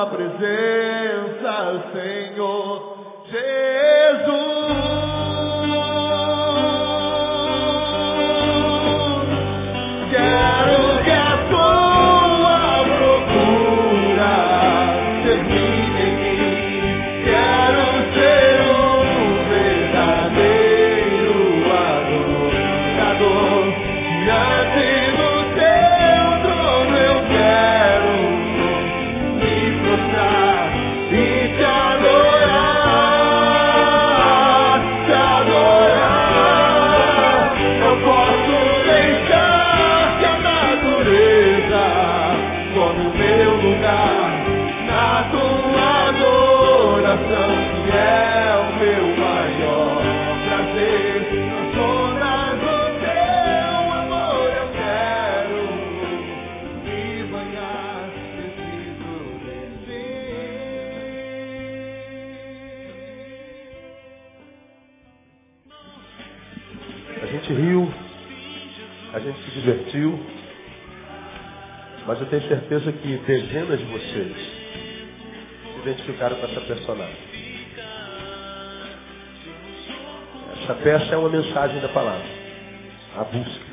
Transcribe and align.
tua 0.00 0.06
presença, 0.06 1.90
Senhor 1.92 2.96
Jesus. 3.26 3.69
Tenho 72.30 72.42
certeza 72.48 72.92
que 72.92 73.16
dezenas 73.26 73.78
de 73.78 73.84
vocês 73.86 74.36
se 75.74 75.80
identificaram 75.82 76.36
com 76.36 76.46
essa 76.46 76.60
personagem. 76.60 77.30
Essa 80.62 80.74
peça 80.74 81.14
é 81.14 81.16
uma 81.16 81.28
mensagem 81.28 81.80
da 81.80 81.88
palavra, 81.88 82.26
a 83.16 83.24
busca. 83.24 83.70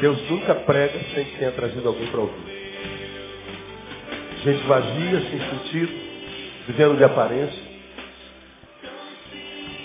Deus 0.00 0.28
nunca 0.28 0.54
prega 0.56 0.98
sem 1.14 1.24
que 1.24 1.38
tenha 1.38 1.52
trazido 1.52 1.86
alguém 1.86 2.08
para 2.08 2.20
ouvir. 2.20 2.56
Gente 4.42 4.66
vazia, 4.66 5.20
sem 5.30 5.38
sentido, 5.38 5.92
vivendo 6.66 6.98
de 6.98 7.04
aparência, 7.04 7.62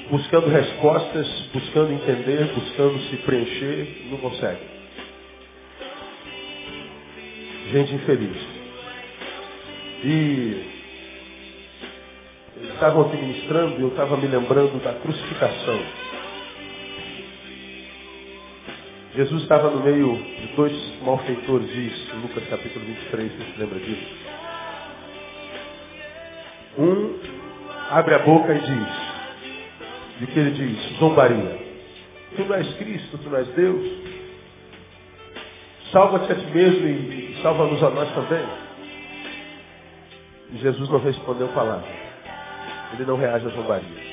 buscando 0.09 0.47
respostas, 0.47 1.27
buscando 1.53 1.93
entender, 1.93 2.51
buscando 2.53 2.99
se 3.09 3.17
preencher, 3.17 4.07
não 4.09 4.17
consegue. 4.17 4.80
Gente 7.71 7.95
infeliz. 7.95 8.37
E 10.03 10.71
eles 12.57 12.73
estavam 12.73 13.03
aqui 13.03 13.15
ministrando 13.15 13.79
e 13.79 13.81
eu 13.81 13.87
estava 13.87 14.17
me 14.17 14.27
lembrando 14.27 14.83
da 14.83 14.93
crucificação. 14.95 15.79
Jesus 19.15 19.43
estava 19.43 19.69
no 19.69 19.83
meio 19.83 20.15
de 20.15 20.47
dois 20.55 20.73
malfeitores, 21.01 21.69
diz 21.71 22.13
Lucas 22.21 22.43
capítulo 22.49 22.85
23, 22.85 23.31
você 23.31 23.51
se 23.51 23.59
lembra 23.59 23.79
disso? 23.79 24.15
Um 26.77 27.19
abre 27.89 28.15
a 28.15 28.19
boca 28.19 28.53
e 28.53 28.59
diz, 28.59 30.19
de 30.19 30.27
que 30.27 30.39
ele 30.39 30.51
diz, 30.51 30.97
zombaria. 30.97 31.59
Tu 32.35 32.43
não 32.43 32.55
és 32.55 32.73
Cristo, 32.75 33.17
tu 33.17 33.29
não 33.29 33.37
és 33.37 33.47
Deus. 33.49 33.85
Salva-te 35.91 36.31
a 36.31 36.35
ti 36.35 36.45
mesmo 36.53 36.87
e 36.87 37.20
salva-nos 37.41 37.81
a 37.83 37.89
nós 37.89 38.09
também. 38.13 38.45
E 40.53 40.57
Jesus 40.57 40.89
não 40.89 40.99
respondeu 40.99 41.47
palavra. 41.49 41.87
Ele 42.93 43.05
não 43.05 43.17
reage 43.17 43.45
à 43.47 43.49
zombaria. 43.49 44.11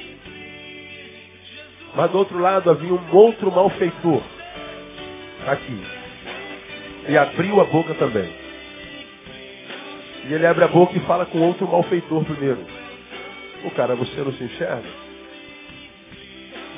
Mas 1.94 2.10
do 2.10 2.18
outro 2.18 2.38
lado 2.38 2.70
havia 2.70 2.92
um 2.92 3.16
outro 3.16 3.50
malfeitor. 3.50 4.22
Aqui. 5.46 5.82
E 7.08 7.16
abriu 7.16 7.60
a 7.60 7.64
boca 7.64 7.94
também. 7.94 8.32
E 10.28 10.32
ele 10.32 10.46
abre 10.46 10.64
a 10.64 10.68
boca 10.68 10.96
e 10.96 11.00
fala 11.00 11.24
com 11.26 11.40
outro 11.40 11.66
malfeitor 11.66 12.24
primeiro. 12.24 12.64
O 13.64 13.70
cara, 13.70 13.96
você 13.96 14.20
não 14.20 14.32
se 14.32 14.44
enxerga? 14.44 14.88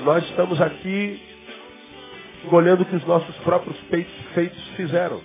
Nós 0.05 0.25
estamos 0.25 0.61
aqui 0.61 1.21
olhando 2.50 2.82
o 2.82 2.84
que 2.87 2.97
os 2.97 3.05
nossos 3.05 3.37
próprios 3.38 3.77
peitos, 3.91 4.15
feitos 4.34 4.62
fizeram. 4.77 5.21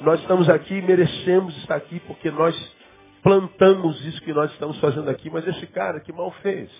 Nós 0.00 0.20
estamos 0.20 0.48
aqui 0.48 0.82
merecemos 0.82 1.56
estar 1.58 1.76
aqui 1.76 2.00
porque 2.00 2.30
nós 2.30 2.54
plantamos 3.22 4.04
isso 4.04 4.20
que 4.22 4.32
nós 4.32 4.50
estamos 4.52 4.78
fazendo 4.78 5.08
aqui, 5.08 5.30
mas 5.30 5.46
esse 5.46 5.66
cara 5.68 6.00
que 6.00 6.12
mal 6.12 6.30
fez. 6.42 6.70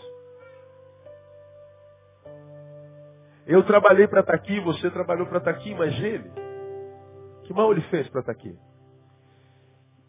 Eu 3.47 3.62
trabalhei 3.62 4.06
para 4.06 4.21
estar 4.21 4.34
aqui, 4.34 4.60
você 4.60 4.91
trabalhou 4.91 5.27
para 5.27 5.38
estar 5.38 5.50
aqui, 5.50 5.75
mas 5.75 5.99
ele, 6.00 6.31
que 7.44 7.54
mal 7.54 7.71
ele 7.72 7.81
fez 7.82 8.09
para 8.09 8.21
estar 8.21 8.32
aqui? 8.32 8.56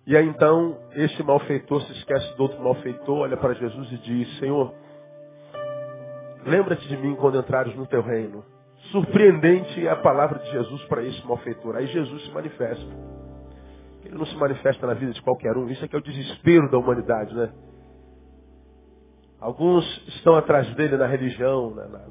E 0.06 0.16
aí 0.16 0.26
então, 0.26 0.80
esse 0.94 1.22
malfeitor 1.22 1.82
se 1.84 1.92
esquece 1.94 2.36
do 2.36 2.44
outro 2.44 2.62
malfeitor, 2.64 3.20
olha 3.20 3.38
para 3.38 3.54
Jesus 3.54 3.92
e 3.92 3.98
diz, 3.98 4.40
Senhor, 4.40 4.74
lembra-te 6.46 6.88
de 6.88 6.98
mim 6.98 7.16
quando 7.16 7.38
entrares 7.38 7.76
no 7.76 7.86
teu 7.86 8.02
reino. 8.02 8.44
Surpreendente 8.92 9.86
é 9.86 9.90
a 9.90 9.98
palavra 9.98 10.40
de 10.40 10.50
Jesus 10.52 10.84
para 10.86 11.04
esse 11.04 11.26
malfeitor. 11.26 11.76
Aí 11.76 11.88
Jesus 11.88 12.24
se 12.26 12.32
manifesta. 12.32 12.86
Ele 14.06 14.18
não 14.18 14.26
se 14.26 14.36
manifesta 14.38 14.88
na 14.88 14.94
vida 14.94 15.12
de 15.12 15.22
qualquer 15.22 15.58
um. 15.58 15.68
Isso 15.68 15.84
é 15.84 15.88
que 15.88 15.96
é 15.96 16.00
o 16.00 16.02
desespero 16.02 16.70
da 16.72 16.78
humanidade, 16.78 17.36
né? 17.36 17.52
Alguns 19.40 19.86
estão 20.08 20.36
atrás 20.36 20.74
dele 20.76 20.98
na 20.98 21.06
religião, 21.06 21.72
na- 21.76 21.88
na- 21.88 22.08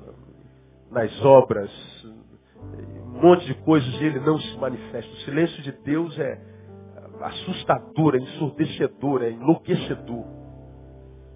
nas 0.91 1.25
obras, 1.25 1.71
um 2.05 3.21
monte 3.21 3.47
de 3.47 3.55
coisas, 3.55 3.89
e 4.01 4.05
ele 4.05 4.21
não 4.21 4.39
se 4.39 4.57
manifesta. 4.59 5.11
O 5.13 5.17
silêncio 5.19 5.63
de 5.63 5.73
Deus 5.73 6.17
é 6.19 6.39
assustador, 7.23 8.15
é 8.15 8.19
ensurdecedor, 8.19 9.23
é 9.23 9.31
enlouquecedor. 9.31 10.25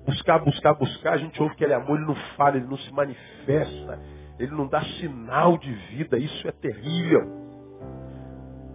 Buscar, 0.07 0.39
buscar, 0.45 0.75
buscar, 0.75 1.15
a 1.15 1.17
gente 1.17 1.43
ouve 1.43 1.55
que 1.57 1.65
ele 1.65 1.73
é 1.73 1.77
amor, 1.77 1.97
ele 1.97 2.07
não 2.07 2.15
fala, 2.37 2.57
ele 2.57 2.67
não 2.67 2.77
se 2.79 2.93
manifesta, 2.93 3.99
ele 4.41 4.53
não 4.53 4.67
dá 4.67 4.83
sinal 4.99 5.59
de 5.59 5.71
vida, 5.71 6.17
isso 6.17 6.49
é 6.49 6.53
terrível. 6.53 7.21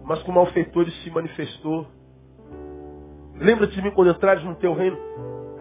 Mas 0.04 0.22
com 0.22 0.30
o 0.30 0.34
malfeitor 0.36 0.82
ele 0.82 0.92
se 0.92 1.10
manifestou. 1.10 1.88
Lembra-te 3.34 3.74
de 3.74 3.82
mim 3.82 3.90
quando 3.90 4.12
entrares 4.12 4.44
no 4.44 4.54
teu 4.54 4.72
reino. 4.74 4.96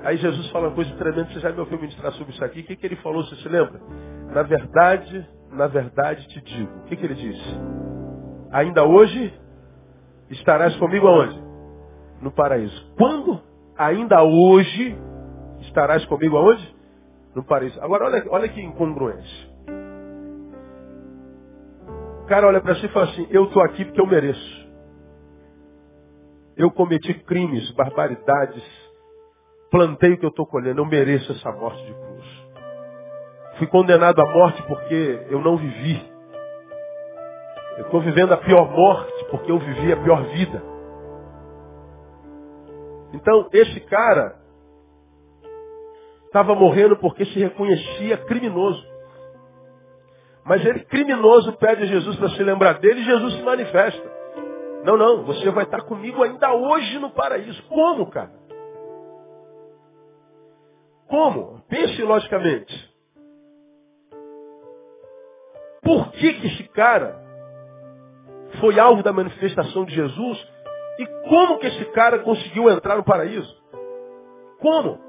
Aí 0.04 0.18
Jesus 0.18 0.48
fala 0.52 0.68
uma 0.68 0.76
coisa 0.76 0.96
tremenda, 0.96 1.26
você 1.34 1.40
já 1.40 1.52
me 1.52 1.60
ouviu 1.60 1.80
ministrar 1.80 2.12
sobre 2.14 2.34
isso 2.34 2.46
aqui. 2.46 2.60
O 2.60 2.64
que, 2.64 2.76
que 2.76 2.86
ele 2.86 2.96
falou, 2.98 3.26
você 3.26 3.36
se 3.38 3.50
lembra? 3.50 3.82
Na 4.32 4.44
verdade, 4.44 5.28
na 5.52 5.66
verdade 5.66 6.28
te 6.28 6.40
digo. 6.40 6.72
O 6.82 6.84
que, 6.84 6.96
que 6.96 7.04
ele 7.04 7.16
disse? 7.16 7.60
Ainda 8.52 8.86
hoje 8.86 9.34
estarás 10.30 10.76
comigo 10.76 11.08
aonde? 11.08 11.44
No 12.22 12.32
paraíso. 12.32 12.94
Quando? 12.96 13.42
Ainda 13.76 14.22
hoje 14.22 14.96
estarás 15.62 16.06
comigo 16.06 16.38
aonde? 16.38 16.76
No 17.34 17.44
paraíso. 17.44 17.82
Agora 17.82 18.06
olha, 18.06 18.24
olha 18.30 18.48
que 18.48 18.62
incongruência. 18.62 19.55
O 22.26 22.28
cara 22.28 22.48
olha 22.48 22.60
para 22.60 22.74
si 22.78 22.88
e 22.88 22.90
fala 22.90 23.06
assim, 23.06 23.28
eu 23.30 23.44
estou 23.44 23.62
aqui 23.62 23.86
porque 23.86 24.02
eu 24.02 24.08
mereço. 24.08 24.68
Eu 26.58 26.72
cometi 26.72 27.14
crimes, 27.14 27.70
barbaridades. 27.74 28.64
Plantei 29.70 30.14
o 30.14 30.18
que 30.18 30.26
eu 30.26 30.32
estou 30.32 30.48
colhendo. 30.48 30.82
Eu 30.82 30.88
mereço 30.88 31.32
essa 31.32 31.52
morte 31.52 31.86
de 31.86 31.94
cruz. 31.94 32.26
Fui 33.60 33.68
condenado 33.68 34.20
à 34.20 34.26
morte 34.26 34.64
porque 34.64 35.28
eu 35.30 35.40
não 35.40 35.56
vivi. 35.56 36.04
Eu 37.78 37.86
estou 37.86 38.02
vivendo 38.02 38.34
a 38.34 38.38
pior 38.38 38.72
morte 38.72 39.26
porque 39.30 39.52
eu 39.52 39.60
vivi 39.60 39.94
a 39.94 39.98
pior 39.98 40.24
vida. 40.24 40.64
Então, 43.14 43.48
esse 43.54 43.82
cara 43.82 44.36
estava 46.26 46.56
morrendo 46.56 46.98
porque 46.98 47.24
se 47.24 47.38
reconhecia 47.38 48.18
criminoso. 48.18 48.95
Mas 50.46 50.64
ele, 50.64 50.82
criminoso, 50.82 51.54
pede 51.54 51.84
a 51.84 51.88
Jesus 51.88 52.16
para 52.18 52.30
se 52.30 52.44
lembrar 52.44 52.74
dele 52.80 53.02
e 53.02 53.06
Jesus 53.06 53.34
se 53.34 53.42
manifesta. 53.42 54.16
Não, 54.84 54.96
não, 54.96 55.24
você 55.24 55.50
vai 55.50 55.64
estar 55.64 55.82
comigo 55.82 56.22
ainda 56.22 56.54
hoje 56.54 57.00
no 57.00 57.10
paraíso. 57.10 57.62
Como, 57.64 58.06
cara? 58.12 58.32
Como? 61.08 61.62
Pense 61.68 62.00
logicamente. 62.04 62.96
Por 65.82 66.12
que, 66.12 66.34
que 66.34 66.48
esse 66.48 66.64
cara 66.70 67.20
foi 68.60 68.80
alvo 68.80 69.02
da 69.02 69.12
manifestação 69.12 69.86
de 69.86 69.96
Jesus? 69.96 70.48
E 71.00 71.06
como 71.28 71.58
que 71.58 71.68
esse 71.68 71.86
cara 71.86 72.20
conseguiu 72.20 72.70
entrar 72.70 72.98
no 72.98 73.04
paraíso? 73.04 73.56
Como? 74.60 75.00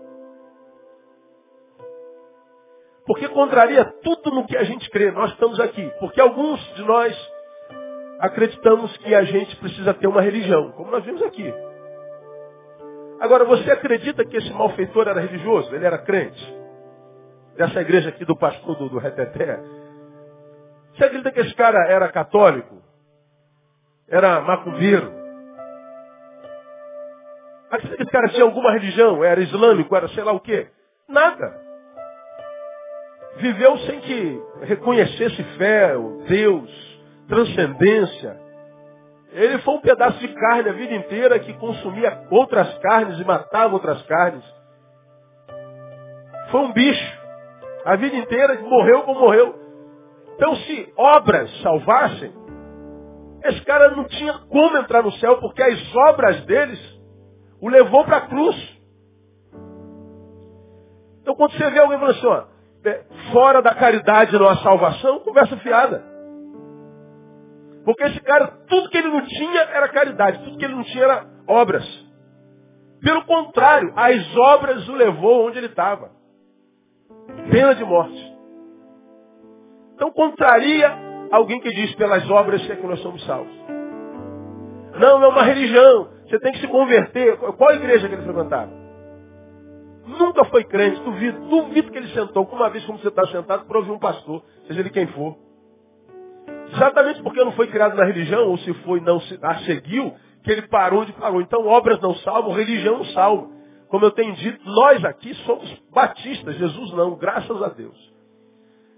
Porque 3.06 3.28
contraria 3.28 3.84
tudo 4.02 4.32
no 4.32 4.46
que 4.46 4.56
a 4.56 4.64
gente 4.64 4.90
crê. 4.90 5.12
Nós 5.12 5.30
estamos 5.30 5.60
aqui. 5.60 5.90
Porque 6.00 6.20
alguns 6.20 6.60
de 6.74 6.82
nós 6.82 7.32
acreditamos 8.18 8.96
que 8.98 9.14
a 9.14 9.22
gente 9.22 9.54
precisa 9.56 9.94
ter 9.94 10.08
uma 10.08 10.20
religião, 10.20 10.72
como 10.72 10.90
nós 10.90 11.04
vimos 11.04 11.22
aqui. 11.22 11.54
Agora, 13.20 13.44
você 13.44 13.70
acredita 13.70 14.24
que 14.24 14.36
esse 14.36 14.52
malfeitor 14.52 15.06
era 15.06 15.20
religioso? 15.20 15.74
Ele 15.74 15.86
era 15.86 15.98
crente? 15.98 16.56
Dessa 17.56 17.80
igreja 17.80 18.08
aqui 18.08 18.24
do 18.24 18.36
pastor 18.36 18.76
do, 18.76 18.88
do 18.88 18.98
Reteté? 18.98 19.60
Você 20.94 21.04
acredita 21.04 21.30
que 21.30 21.40
esse 21.40 21.54
cara 21.54 21.88
era 21.88 22.08
católico? 22.10 22.82
Era 24.08 24.40
macumbeiro? 24.40 25.12
Acredita 27.70 27.96
que 27.96 28.02
esse 28.02 28.12
cara 28.12 28.28
tinha 28.30 28.44
alguma 28.44 28.72
religião? 28.72 29.22
Era 29.22 29.40
islâmico? 29.40 29.94
Era 29.94 30.08
sei 30.08 30.24
lá 30.24 30.32
o 30.32 30.40
quê? 30.40 30.68
Nada 31.08 31.65
viveu 33.36 33.78
sem 33.78 34.00
que 34.00 34.42
reconhecesse 34.62 35.42
fé, 35.58 35.94
Deus, 36.28 36.98
transcendência. 37.28 38.40
Ele 39.32 39.58
foi 39.58 39.74
um 39.74 39.80
pedaço 39.80 40.18
de 40.18 40.28
carne 40.28 40.70
a 40.70 40.72
vida 40.72 40.94
inteira 40.94 41.38
que 41.38 41.52
consumia 41.54 42.26
outras 42.30 42.78
carnes 42.78 43.18
e 43.20 43.24
matava 43.24 43.74
outras 43.74 44.00
carnes. 44.02 44.44
Foi 46.50 46.60
um 46.60 46.72
bicho. 46.72 47.26
A 47.84 47.96
vida 47.96 48.16
inteira 48.16 48.60
morreu 48.62 49.02
como 49.02 49.20
morreu. 49.20 49.54
Então 50.34 50.54
se 50.56 50.92
obras 50.96 51.50
salvassem, 51.62 52.32
esse 53.44 53.60
cara 53.62 53.90
não 53.90 54.04
tinha 54.04 54.34
como 54.48 54.76
entrar 54.78 55.02
no 55.02 55.12
céu, 55.12 55.38
porque 55.38 55.62
as 55.62 55.94
obras 56.08 56.44
deles 56.46 56.80
o 57.60 57.68
levou 57.68 58.04
para 58.04 58.18
a 58.18 58.26
cruz. 58.28 58.80
Então 61.20 61.34
quando 61.34 61.52
você 61.52 61.70
vê 61.70 61.78
alguém 61.78 61.98
falando 61.98 62.16
assim, 62.16 62.26
ó, 62.26 62.55
fora 63.32 63.62
da 63.62 63.74
caridade 63.74 64.38
não 64.38 64.48
há 64.48 64.56
salvação, 64.58 65.20
conversa 65.20 65.56
fiada. 65.58 66.04
Porque 67.84 68.02
esse 68.04 68.20
cara, 68.20 68.48
tudo 68.68 68.90
que 68.90 68.98
ele 68.98 69.08
não 69.08 69.24
tinha 69.24 69.60
era 69.60 69.88
caridade, 69.88 70.42
tudo 70.44 70.58
que 70.58 70.64
ele 70.64 70.74
não 70.74 70.84
tinha 70.84 71.04
era 71.04 71.26
obras. 71.46 71.84
Pelo 73.00 73.24
contrário, 73.24 73.92
as 73.94 74.36
obras 74.36 74.88
o 74.88 74.94
levou 74.94 75.46
onde 75.46 75.58
ele 75.58 75.66
estava. 75.66 76.10
Pena 77.50 77.74
de 77.74 77.84
morte. 77.84 78.36
Então 79.94 80.10
contraria 80.10 80.92
alguém 81.30 81.60
que 81.60 81.70
diz 81.70 81.94
pelas 81.94 82.28
obras 82.30 82.68
é 82.68 82.76
que 82.76 82.86
nós 82.86 83.00
somos 83.00 83.24
salvos. 83.24 83.54
Não, 84.98 85.22
é 85.22 85.28
uma 85.28 85.42
religião. 85.42 86.08
Você 86.26 86.40
tem 86.40 86.52
que 86.52 86.60
se 86.60 86.68
converter. 86.68 87.36
Qual 87.36 87.74
igreja 87.74 88.08
que 88.08 88.14
ele 88.14 88.24
frequentava? 88.24 88.85
Nunca 90.06 90.44
foi 90.44 90.64
crente, 90.64 91.00
duvido, 91.00 91.40
duvido 91.48 91.90
que 91.90 91.98
ele 91.98 92.08
sentou, 92.08 92.44
uma 92.44 92.70
vez 92.70 92.84
como 92.84 92.98
você 92.98 93.08
está 93.08 93.26
sentado, 93.26 93.66
para 93.66 93.78
ouvir 93.78 93.90
um 93.90 93.98
pastor, 93.98 94.42
seja 94.66 94.80
ele 94.80 94.90
quem 94.90 95.06
for. 95.08 95.36
Exatamente 96.72 97.22
porque 97.22 97.42
não 97.44 97.52
foi 97.52 97.66
criado 97.66 97.96
na 97.96 98.04
religião, 98.04 98.48
ou 98.48 98.58
se 98.58 98.72
foi, 98.84 99.00
não 99.00 99.20
se, 99.20 99.38
a 99.42 99.56
seguiu, 99.60 100.14
que 100.44 100.50
ele 100.50 100.62
parou 100.68 101.04
de 101.04 101.12
parou. 101.12 101.40
Então 101.40 101.66
obras 101.66 102.00
não 102.00 102.14
salvam, 102.16 102.52
religião 102.52 102.98
não 102.98 103.04
salva. 103.06 103.48
Como 103.88 104.04
eu 104.04 104.10
tenho 104.12 104.34
dito, 104.34 104.60
nós 104.68 105.04
aqui 105.04 105.34
somos 105.44 105.72
batistas, 105.92 106.56
Jesus 106.56 106.92
não, 106.92 107.16
graças 107.16 107.62
a 107.62 107.68
Deus. 107.68 107.96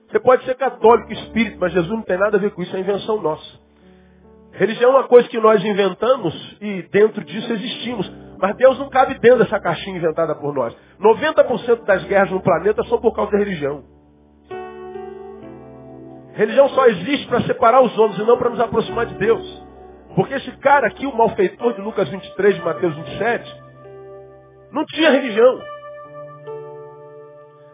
Você 0.08 0.20
pode 0.20 0.44
ser 0.44 0.54
católico, 0.56 1.12
espírito, 1.12 1.58
mas 1.60 1.72
Jesus 1.72 1.90
não 1.90 2.02
tem 2.02 2.18
nada 2.18 2.36
a 2.36 2.40
ver 2.40 2.52
com 2.52 2.62
isso, 2.62 2.74
é 2.74 2.80
invenção 2.80 3.20
nossa. 3.20 3.68
Religião 4.52 4.90
é 4.92 4.94
uma 4.94 5.08
coisa 5.08 5.28
que 5.28 5.38
nós 5.38 5.62
inventamos 5.62 6.56
e 6.60 6.82
dentro 6.90 7.22
disso 7.24 7.52
existimos. 7.52 8.10
Mas 8.40 8.56
Deus 8.56 8.78
não 8.78 8.88
cabe 8.88 9.18
dentro 9.18 9.38
dessa 9.38 9.58
caixinha 9.58 9.96
inventada 9.96 10.34
por 10.36 10.54
nós. 10.54 10.74
90% 11.00 11.84
das 11.84 12.04
guerras 12.04 12.30
no 12.30 12.40
planeta 12.40 12.84
são 12.84 13.00
por 13.00 13.14
causa 13.14 13.32
da 13.32 13.38
religião. 13.38 13.82
Religião 16.34 16.68
só 16.68 16.86
existe 16.86 17.26
para 17.26 17.42
separar 17.42 17.82
os 17.82 17.98
homens 17.98 18.18
e 18.18 18.24
não 18.24 18.38
para 18.38 18.50
nos 18.50 18.60
aproximar 18.60 19.06
de 19.06 19.14
Deus. 19.14 19.66
Porque 20.14 20.34
esse 20.34 20.52
cara 20.58 20.86
aqui, 20.86 21.04
o 21.04 21.16
malfeitor 21.16 21.74
de 21.74 21.80
Lucas 21.80 22.08
23, 22.08 22.54
de 22.54 22.62
Mateus 22.62 22.94
27, 22.94 23.62
não 24.70 24.84
tinha 24.86 25.10
religião. 25.10 25.60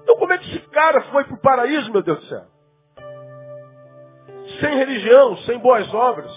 Então 0.02 0.16
como 0.16 0.32
é 0.32 0.38
que 0.38 0.48
esse 0.48 0.60
cara 0.70 1.02
foi 1.02 1.24
para 1.24 1.34
o 1.34 1.40
paraíso, 1.40 1.92
meu 1.92 2.02
Deus 2.02 2.18
do 2.20 2.24
céu? 2.26 2.42
Sem 4.60 4.76
religião, 4.76 5.36
sem 5.38 5.58
boas 5.58 5.92
obras. 5.92 6.32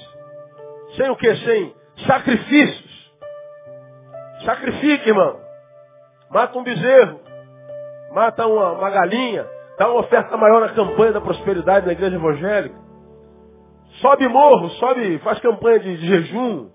Sem 0.97 1.09
o 1.09 1.15
que? 1.15 1.33
Sem 1.33 1.73
sacrifício. 2.05 2.86
Sacrifique, 4.47 5.09
irmão. 5.09 5.41
Mata 6.29 6.57
um 6.57 6.63
bezerro. 6.63 7.19
Mata 8.13 8.47
uma, 8.47 8.71
uma 8.71 8.89
galinha. 8.89 9.45
Dá 9.77 9.89
uma 9.89 9.99
oferta 9.99 10.37
maior 10.37 10.61
na 10.61 10.69
campanha 10.69 11.11
da 11.11 11.19
prosperidade 11.19 11.85
na 11.85 11.91
igreja 11.91 12.15
evangélica. 12.15 12.75
Sobe 13.99 14.25
morro, 14.29 14.69
sobe, 14.69 15.19
faz 15.19 15.41
campanha 15.41 15.79
de, 15.79 15.97
de 15.97 16.07
jejum. 16.07 16.69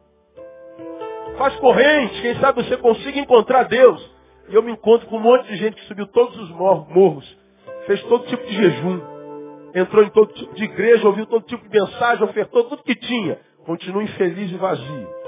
Faz 1.39 1.57
corrente, 1.57 2.21
quem 2.21 2.35
sabe 2.41 2.63
você 2.63 2.77
consiga 2.77 3.19
encontrar 3.19 3.63
Deus. 3.63 4.15
E 4.51 4.55
eu 4.55 4.63
me 4.63 4.73
encontro 4.73 5.07
com 5.07 5.17
um 5.17 5.21
monte 5.21 5.47
de 5.49 5.57
gente 5.57 5.77
que 5.77 5.87
subiu 5.87 6.07
todos 6.09 6.39
os 6.39 6.51
morros, 6.51 7.39
fez 7.87 8.03
todo 8.03 8.27
tipo 8.27 8.45
de 8.45 8.55
jejum, 8.55 9.01
entrou 9.75 10.05
em 10.05 10.11
todo 10.11 10.31
tipo 10.35 10.55
de 10.55 10.65
igreja, 10.65 11.07
ouviu 11.07 11.25
todo 11.25 11.47
tipo 11.47 11.67
de 11.67 11.81
mensagem, 11.81 12.23
ofertou 12.23 12.65
tudo 12.65 12.83
que 12.83 12.95
tinha. 12.95 13.39
Continua 13.65 14.03
infeliz 14.03 14.53
e 14.53 14.57
vazio. 14.57 15.22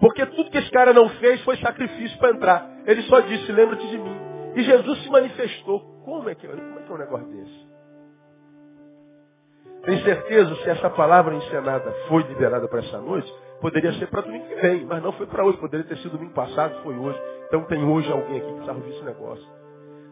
Porque 0.00 0.24
tudo 0.26 0.50
que 0.50 0.58
esse 0.58 0.70
cara 0.70 0.92
não 0.92 1.08
fez 1.08 1.40
foi 1.42 1.56
sacrifício 1.56 2.18
para 2.18 2.30
entrar. 2.30 2.70
Ele 2.86 3.02
só 3.02 3.20
disse, 3.20 3.50
lembra-te 3.50 3.86
de 3.88 3.98
mim. 3.98 4.16
E 4.54 4.62
Jesus 4.62 5.02
se 5.02 5.10
manifestou. 5.10 5.80
Como 6.04 6.28
é 6.28 6.34
que, 6.34 6.46
como 6.46 6.78
é, 6.78 6.82
que 6.82 6.90
é 6.90 6.94
um 6.94 6.98
negócio 6.98 7.26
desse? 7.28 7.68
Tem 9.84 10.02
certeza 10.02 10.54
se 10.56 10.70
essa 10.70 10.90
palavra 10.90 11.34
encenada 11.34 11.90
foi 12.08 12.22
liberada 12.22 12.68
para 12.68 12.80
essa 12.80 12.98
noite? 12.98 13.32
Poderia 13.60 13.92
ser 13.94 14.06
para 14.06 14.22
domingo 14.22 14.46
que 14.46 14.54
vem, 14.56 14.84
mas 14.84 15.02
não 15.02 15.12
foi 15.12 15.26
para 15.26 15.44
hoje. 15.44 15.58
Poderia 15.58 15.86
ter 15.86 15.96
sido 15.98 16.12
domingo 16.12 16.32
passado, 16.32 16.80
foi 16.82 16.96
hoje. 16.96 17.20
Então 17.46 17.64
tem 17.64 17.84
hoje 17.84 18.10
alguém 18.10 18.38
aqui 18.38 18.46
que 18.46 18.52
precisa 18.52 18.72
ouvir 18.72 18.90
esse 18.90 19.04
negócio. 19.04 19.46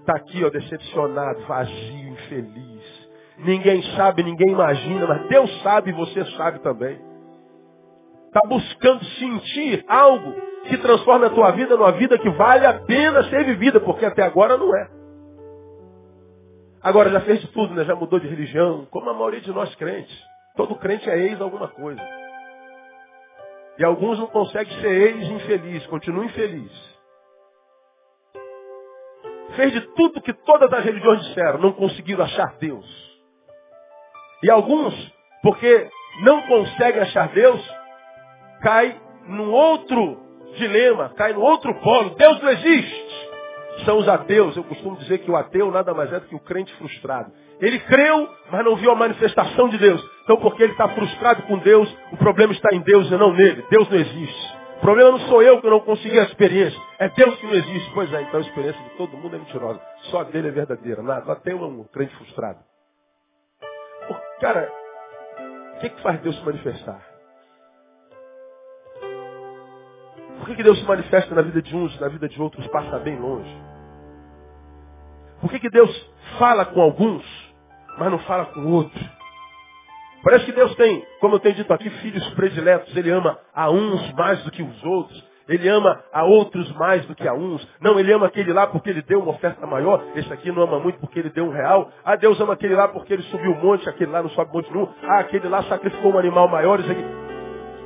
Está 0.01 0.17
aqui, 0.17 0.45
ó, 0.45 0.51
decepcionado, 0.51 1.41
vazio, 1.47 2.09
infeliz. 2.09 3.07
Ninguém 3.39 3.83
sabe, 3.97 4.23
ninguém 4.23 4.51
imagina, 4.53 5.07
mas 5.07 5.29
Deus 5.29 5.63
sabe 5.63 5.91
e 5.91 5.93
você 5.93 6.25
sabe 6.37 6.59
também 6.61 7.06
está 8.37 8.47
buscando 8.47 9.03
sentir 9.05 9.85
algo 9.89 10.35
que 10.69 10.77
transforme 10.79 11.27
a 11.27 11.31
tua 11.31 11.53
vida 11.53 11.75
numa 11.75 11.93
vida 11.93 12.19
que 12.19 12.29
vale 12.31 12.67
a 12.67 12.75
pena 12.81 13.25
ser 13.31 13.45
vivida, 13.45 13.81
porque 13.81 14.05
até 14.05 14.23
agora 14.23 14.59
não 14.59 14.77
é. 14.77 14.91
Agora 16.83 17.11
já 17.11 17.21
fez 17.23 17.41
de 17.41 17.49
tudo, 17.49 17.75
né? 17.75 17.85
Já 17.85 17.95
mudou 17.95 18.21
de 18.21 18.29
religião, 18.29 18.87
como 18.91 19.09
a 19.09 19.15
maioria 19.15 19.41
de 19.41 19.53
nós 19.53 19.75
crentes. 19.77 20.15
Todo 20.55 20.77
crente 20.77 21.09
é 21.09 21.19
ex 21.19 21.41
alguma 21.41 21.69
coisa. 21.69 22.01
E 23.79 23.85
alguns 23.85 24.19
não 24.19 24.27
conseguem 24.27 24.81
ser 24.81 25.17
ex 25.17 25.29
infeliz, 25.31 25.87
continuam 25.87 26.25
infeliz. 26.25 26.97
Fez 29.55 29.73
de 29.73 29.81
tudo 29.95 30.21
que 30.21 30.33
todas 30.33 30.71
as 30.73 30.85
religiões 30.85 31.25
disseram, 31.27 31.59
não 31.59 31.73
conseguiram 31.73 32.25
achar 32.25 32.57
Deus. 32.59 32.87
E 34.43 34.51
alguns, 34.51 34.95
porque 35.43 35.89
não 36.23 36.43
conseguem 36.43 37.01
achar 37.01 37.29
Deus, 37.29 37.76
cai 38.63 38.97
num 39.29 39.51
outro 39.51 40.19
dilema, 40.57 41.11
cai 41.17 41.33
no 41.33 41.41
outro 41.41 41.75
polo. 41.81 42.11
Deus 42.17 42.43
não 42.43 42.51
existe. 42.51 43.07
são 43.85 43.99
os 43.99 44.09
ateus. 44.09 44.57
Eu 44.57 44.65
costumo 44.65 44.97
dizer 44.97 45.19
que 45.19 45.31
o 45.31 45.37
ateu 45.37 45.71
nada 45.71 45.93
mais 45.95 46.13
é 46.13 46.21
do 46.21 46.27
que 46.27 46.35
o 46.35 46.41
crente 46.41 46.75
frustrado. 46.77 47.31
Ele 47.61 47.79
creu, 47.81 48.29
mas 48.51 48.65
não 48.65 48.77
viu 48.77 48.91
a 48.91 48.95
manifestação 48.95 49.69
de 49.69 49.79
Deus. 49.79 50.03
Então, 50.25 50.37
porque 50.39 50.63
ele 50.63 50.73
está 50.73 50.89
frustrado 50.89 51.43
com 51.43 51.59
Deus, 51.59 51.95
o 52.13 52.17
problema 52.17 52.53
está 52.53 52.69
em 52.75 52.81
Deus 52.81 53.11
e 53.11 53.17
não 53.17 53.33
nele. 53.33 53.65
Deus 53.71 53.89
não 53.89 53.99
existe. 53.99 54.57
O 54.79 54.81
problema 54.81 55.13
não 55.13 55.21
sou 55.21 55.43
eu 55.43 55.61
que 55.61 55.71
não 55.71 55.81
consegui 55.81 56.19
a 56.19 56.25
experiência. 56.25 56.79
É 56.99 57.09
Deus 57.09 57.35
que 57.37 57.47
não 57.47 57.55
existe. 57.55 57.91
Pois 57.95 58.13
é, 58.13 58.23
então 58.23 58.41
a 58.41 58.43
experiência 58.43 58.83
de 58.83 58.91
todo 58.97 59.17
mundo 59.17 59.37
é 59.37 59.39
mentirosa. 59.39 59.81
Só 60.11 60.25
dele 60.25 60.49
é 60.49 60.51
verdadeira. 60.51 61.03
Nada. 61.03 61.27
O 61.27 61.33
ateu 61.33 61.59
é 61.59 61.67
um 61.67 61.85
crente 61.85 62.15
frustrado. 62.17 62.59
Cara, 64.41 64.71
o 65.77 65.79
que, 65.81 65.89
que 65.89 66.03
faz 66.03 66.21
Deus 66.21 66.37
se 66.39 66.45
manifestar? 66.45 67.16
Por 70.47 70.51
que, 70.51 70.59
que 70.59 70.63
Deus 70.63 70.79
se 70.79 70.85
manifesta 70.85 71.35
na 71.35 71.43
vida 71.43 71.61
de 71.61 71.75
uns, 71.75 71.99
na 71.99 72.07
vida 72.07 72.29
de 72.29 72.41
outros 72.41 72.65
passa 72.69 73.01
bem 73.01 73.19
longe? 73.19 73.53
Por 75.41 75.51
que, 75.51 75.59
que 75.59 75.69
Deus 75.69 75.91
fala 76.39 76.65
com 76.65 76.81
alguns, 76.81 77.25
mas 77.99 78.13
não 78.13 78.21
fala 78.21 78.45
com 78.47 78.65
outros? 78.65 79.11
Parece 80.23 80.45
que 80.45 80.53
Deus 80.53 80.73
tem, 80.77 81.05
como 81.21 81.35
eu 81.35 81.41
tenho 81.41 81.57
dito 81.57 81.73
aqui, 81.73 81.91
filhos 81.91 82.25
prediletos. 82.35 82.97
Ele 82.97 83.11
ama 83.11 83.37
a 83.53 83.69
uns 83.73 84.13
mais 84.13 84.41
do 84.45 84.53
que 84.53 84.63
os 84.63 84.85
outros. 84.85 85.27
Ele 85.49 85.69
ama 85.69 86.01
a 86.13 86.23
outros 86.23 86.71
mais 86.77 87.05
do 87.07 87.15
que 87.17 87.27
a 87.27 87.35
uns. 87.35 87.67
Não, 87.81 87.99
ele 87.99 88.13
ama 88.13 88.27
aquele 88.27 88.53
lá 88.53 88.69
porque 88.69 88.91
ele 88.91 89.03
deu 89.03 89.19
uma 89.19 89.33
oferta 89.33 89.67
maior. 89.67 90.01
Esse 90.15 90.33
aqui 90.33 90.53
não 90.53 90.63
ama 90.63 90.79
muito 90.79 91.01
porque 91.01 91.19
ele 91.19 91.31
deu 91.31 91.47
um 91.47 91.51
real. 91.51 91.91
Ah, 92.05 92.15
Deus 92.15 92.41
ama 92.41 92.53
aquele 92.53 92.77
lá 92.77 92.87
porque 92.87 93.13
ele 93.13 93.23
subiu 93.25 93.51
um 93.51 93.61
monte, 93.61 93.89
aquele 93.89 94.13
lá 94.13 94.23
não 94.23 94.31
sobe 94.31 94.53
monte 94.53 94.73
nenhum. 94.73 94.89
Ah, 95.03 95.19
aquele 95.19 95.49
lá 95.49 95.65
sacrificou 95.65 96.13
um 96.13 96.19
animal 96.19 96.47
maior. 96.47 96.79
Isso 96.79 96.93
aqui. 96.93 97.36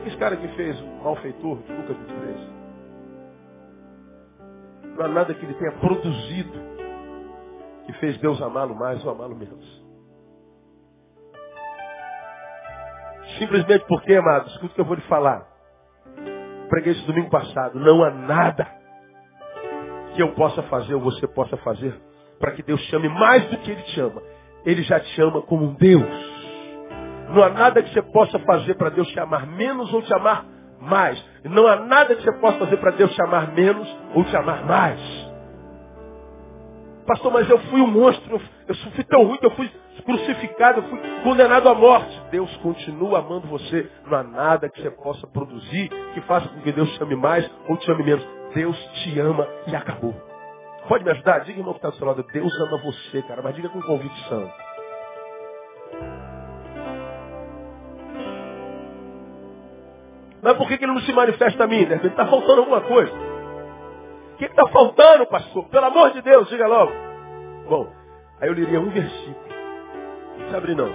Esse 0.07 0.17
cara 0.17 0.37
que 0.37 0.49
fez 0.57 0.81
o 0.81 0.87
malfeitor 1.05 1.59
de 1.63 1.73
Lucas 1.73 1.97
23. 1.97 2.61
Não 4.97 5.05
há 5.05 5.09
nada 5.09 5.35
que 5.35 5.45
ele 5.45 5.55
tenha 5.55 5.73
produzido 5.73 6.59
que 7.87 7.93
fez 7.95 8.19
Deus 8.19 8.41
amá-lo 8.43 8.75
mais 8.75 9.05
ou 9.05 9.13
amá-lo 9.13 9.37
menos. 9.37 9.81
Simplesmente 13.39 13.85
porque, 13.87 14.15
amados, 14.15 14.53
escuta 14.53 14.73
o 14.73 14.75
que 14.75 14.81
eu 14.81 14.85
vou 14.85 14.95
lhe 14.95 15.03
falar. 15.03 15.47
Preguei 16.69 16.93
isso 16.93 17.07
domingo 17.07 17.31
passado. 17.31 17.79
Não 17.79 18.03
há 18.05 18.11
nada 18.11 18.67
que 20.15 20.23
eu 20.23 20.33
possa 20.35 20.63
fazer 20.65 20.95
ou 20.95 21.01
você 21.01 21.27
possa 21.29 21.57
fazer 21.59 21.95
para 22.39 22.53
que 22.53 22.63
Deus 22.63 22.81
chame 22.83 23.09
mais 23.09 23.45
do 23.51 23.59
que 23.59 23.71
Ele 23.71 23.83
te 23.83 24.01
ama. 24.01 24.23
Ele 24.65 24.83
já 24.83 25.01
te 25.01 25.21
ama 25.21 25.43
como 25.43 25.65
um 25.65 25.75
Deus. 25.75 26.30
Não 27.33 27.43
há 27.43 27.49
nada 27.51 27.83
que 27.83 27.93
você 27.93 28.03
possa 28.03 28.39
fazer 28.41 28.75
para 28.75 28.91
Deus 28.91 29.09
te 29.09 29.21
amar 29.21 29.47
menos 29.47 29.93
ou 29.93 30.03
te 30.03 30.13
amar 30.13 30.45
mais. 30.81 31.23
Não 31.45 31.67
há 31.67 31.77
nada 31.77 32.15
que 32.15 32.23
você 32.23 32.33
possa 32.39 32.59
fazer 32.59 32.77
para 32.79 32.93
Deus 32.93 33.13
te 33.13 33.23
amar 33.23 33.53
menos 33.53 33.89
ou 34.15 34.25
te 34.25 34.37
amar 34.37 34.65
mais. 34.65 35.31
Pastor, 37.07 37.33
mas 37.33 37.49
eu 37.51 37.59
fui 37.59 37.81
um 37.81 37.89
monstro, 37.89 38.41
eu 38.69 38.75
fui 38.75 39.05
tão 39.05 39.25
ruim 39.25 39.39
que 39.39 39.47
eu 39.47 39.51
fui 39.53 39.71
crucificado, 40.05 40.81
eu 40.81 40.85
fui 40.85 41.01
condenado 41.23 41.69
à 41.69 41.75
morte. 41.75 42.23
Deus 42.31 42.55
continua 42.59 43.19
amando 43.19 43.49
você. 43.49 43.91
Não 44.07 44.19
há 44.19 44.23
nada 44.23 44.69
que 44.69 44.81
você 44.81 44.91
possa 44.91 45.27
produzir 45.27 45.89
que 46.15 46.21
faça 46.23 46.49
com 46.49 46.61
que 46.61 46.73
Deus 46.73 46.91
te 46.97 47.03
ame 47.03 47.17
mais 47.17 47.51
ou 47.69 47.77
te 47.77 47.91
ame 47.91 48.05
menos. 48.05 48.27
Deus 48.55 48.77
te 48.77 49.19
ama 49.21 49.47
e 49.67 49.75
acabou. 49.75 50.15
Pode 50.89 51.05
me 51.05 51.11
ajudar? 51.11 51.41
Diga, 51.41 51.61
irmão 51.61 51.73
que 51.75 51.79
está 51.79 51.91
do 51.91 51.97
seu 51.97 52.07
lado. 52.07 52.25
Deus 52.33 52.61
ama 52.61 52.79
você, 52.79 53.23
cara, 53.23 53.43
mas 53.43 53.55
diga 53.55 53.69
com 53.69 53.81
convicção. 53.83 54.51
Mas 60.43 60.57
por 60.57 60.67
que, 60.69 60.75
ele 60.75 60.87
não 60.87 61.01
se 61.01 61.13
manifesta 61.13 61.65
a 61.65 61.67
mim? 61.67 61.85
De 61.85 61.95
repente 61.95 62.09
está 62.09 62.27
faltando 62.27 62.61
alguma 62.61 62.81
coisa. 62.81 63.13
O 63.13 64.37
que 64.37 64.47
está 64.47 64.67
faltando, 64.69 65.27
pastor? 65.27 65.69
Pelo 65.69 65.87
amor 65.87 66.13
de 66.13 66.23
Deus, 66.23 66.49
diga 66.49 66.67
logo. 66.67 66.93
Bom, 67.69 67.93
aí 68.41 68.49
eu 68.49 68.55
leria 68.55 68.81
um 68.81 68.91
versículo. 68.91 69.37
Não 70.39 70.49
se 70.49 70.57
abre 70.57 70.75
não. 70.75 70.93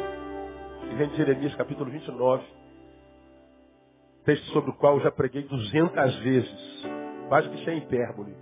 Que 0.89 0.95
vem 0.95 1.09
de 1.09 1.17
Jeremias 1.17 1.55
capítulo 1.55 1.91
29. 1.91 2.43
Texto 4.25 4.45
sobre 4.51 4.71
o 4.71 4.73
qual 4.73 4.95
eu 4.95 5.01
já 5.01 5.11
preguei 5.11 5.43
200 5.43 6.15
vezes. 6.17 6.87
Quase 7.29 7.49
que 7.49 7.63
sem 7.63 7.77
hipérbole. 7.77 8.35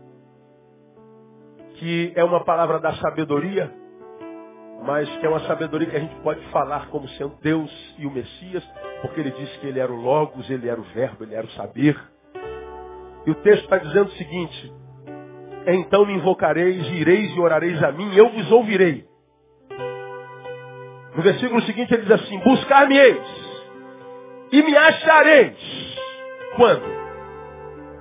Que 1.75 2.13
é 2.15 2.23
uma 2.23 2.43
palavra 2.45 2.79
da 2.79 2.93
sabedoria 2.93 3.83
mas 4.85 5.09
que 5.17 5.25
é 5.25 5.29
uma 5.29 5.39
sabedoria 5.47 5.89
que 5.89 5.95
a 5.95 5.99
gente 5.99 6.15
pode 6.17 6.41
falar 6.47 6.89
como 6.89 7.07
sendo 7.09 7.35
Deus 7.41 7.71
e 7.97 8.05
o 8.05 8.11
Messias, 8.11 8.63
porque 9.03 9.19
ele 9.19 9.31
disse 9.31 9.59
que 9.59 9.67
ele 9.67 9.81
era 9.81 9.91
o 9.91 10.01
Logos, 10.01 10.49
ele 10.49 10.69
era 10.69 10.79
o 10.79 10.83
Verbo, 10.85 11.25
ele 11.25 11.35
era 11.35 11.45
o 11.45 11.51
saber. 11.51 11.99
E 13.25 13.31
o 13.31 13.35
texto 13.35 13.65
está 13.65 13.77
dizendo 13.77 14.07
o 14.07 14.13
seguinte, 14.13 14.73
então 15.67 16.05
me 16.05 16.13
invocareis, 16.13 16.87
ireis 16.87 17.35
e 17.35 17.39
orareis 17.39 17.83
a 17.83 17.91
mim, 17.91 18.15
eu 18.15 18.29
vos 18.29 18.49
ouvirei. 18.49 19.05
No 21.17 21.21
versículo 21.21 21.61
seguinte 21.63 21.93
ele 21.93 22.03
diz 22.03 22.11
assim, 22.11 22.39
buscar-me-eis 22.39 23.21
e 24.53 24.63
me 24.63 24.77
achareis. 24.77 25.97
Quando? 26.55 26.83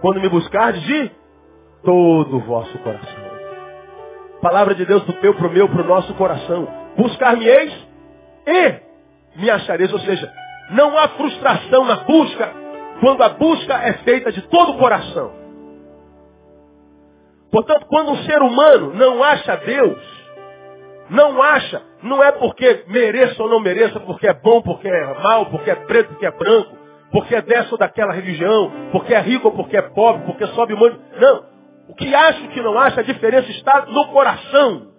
Quando 0.01 0.21
me 0.21 0.29
buscardes 0.29 0.83
de 0.85 1.11
todo 1.83 2.37
o 2.37 2.41
vosso 2.41 2.79
coração. 2.79 3.23
Palavra 4.41 4.77
de 4.77 4.87
Deus 4.87 5.03
do 5.05 5.15
teu 5.15 5.35
para 5.35 5.49
o 5.49 5.53
meu, 5.53 5.69
para 5.69 5.83
o 5.83 5.87
nosso 5.87 6.15
coração. 6.15 6.69
Buscar-me-eis 6.97 7.89
e 8.47 9.41
me 9.41 9.51
achareis. 9.51 9.93
Ou 9.93 9.99
seja, 9.99 10.33
não 10.71 10.97
há 10.99 11.09
frustração 11.09 11.85
na 11.85 11.97
busca 11.97 12.53
quando 13.01 13.23
a 13.23 13.31
busca 13.31 13.75
é 13.75 13.95
feita 14.05 14.31
de 14.31 14.43
todo 14.49 14.73
o 14.73 14.79
coração. 14.79 15.33
Portanto, 17.51 17.87
quando 17.87 18.13
um 18.13 18.17
ser 18.25 18.41
humano 18.41 18.95
não 18.95 19.23
acha 19.23 19.57
Deus, 19.57 20.23
não 21.11 21.43
acha, 21.43 21.83
não 22.03 22.23
é 22.23 22.33
porque 22.33 22.85
mereça 22.89 23.43
ou 23.43 23.49
não 23.49 23.61
mereça, 23.61 24.01
porque 24.01 24.27
é 24.27 24.33
bom, 24.33 24.63
porque 24.63 24.89
é 24.89 25.15
mal, 25.23 25.47
porque 25.47 25.71
é 25.71 25.75
preto, 25.75 26.09
porque 26.09 26.27
é 26.27 26.31
branco, 26.31 26.77
porque 27.11 27.35
é 27.35 27.43
dessa 27.43 27.73
ou 27.73 27.79
daquela 27.79 28.13
religião, 28.13 28.73
porque 28.91 29.15
é 29.15 29.21
rico 29.21 29.49
ou 29.49 29.55
porque 29.55 29.77
é 29.77 29.83
pobre, 29.83 30.25
porque 30.25 30.47
sobe 30.49 30.75
muito. 30.75 30.99
Não. 31.21 31.45
O 31.89 31.95
que 31.95 32.15
acho 32.15 32.49
que 32.49 32.63
não 32.63 32.79
acho, 32.79 32.99
a 33.01 33.03
diferença 33.03 33.51
está 33.51 33.85
no 33.87 34.09
coração. 34.09 34.93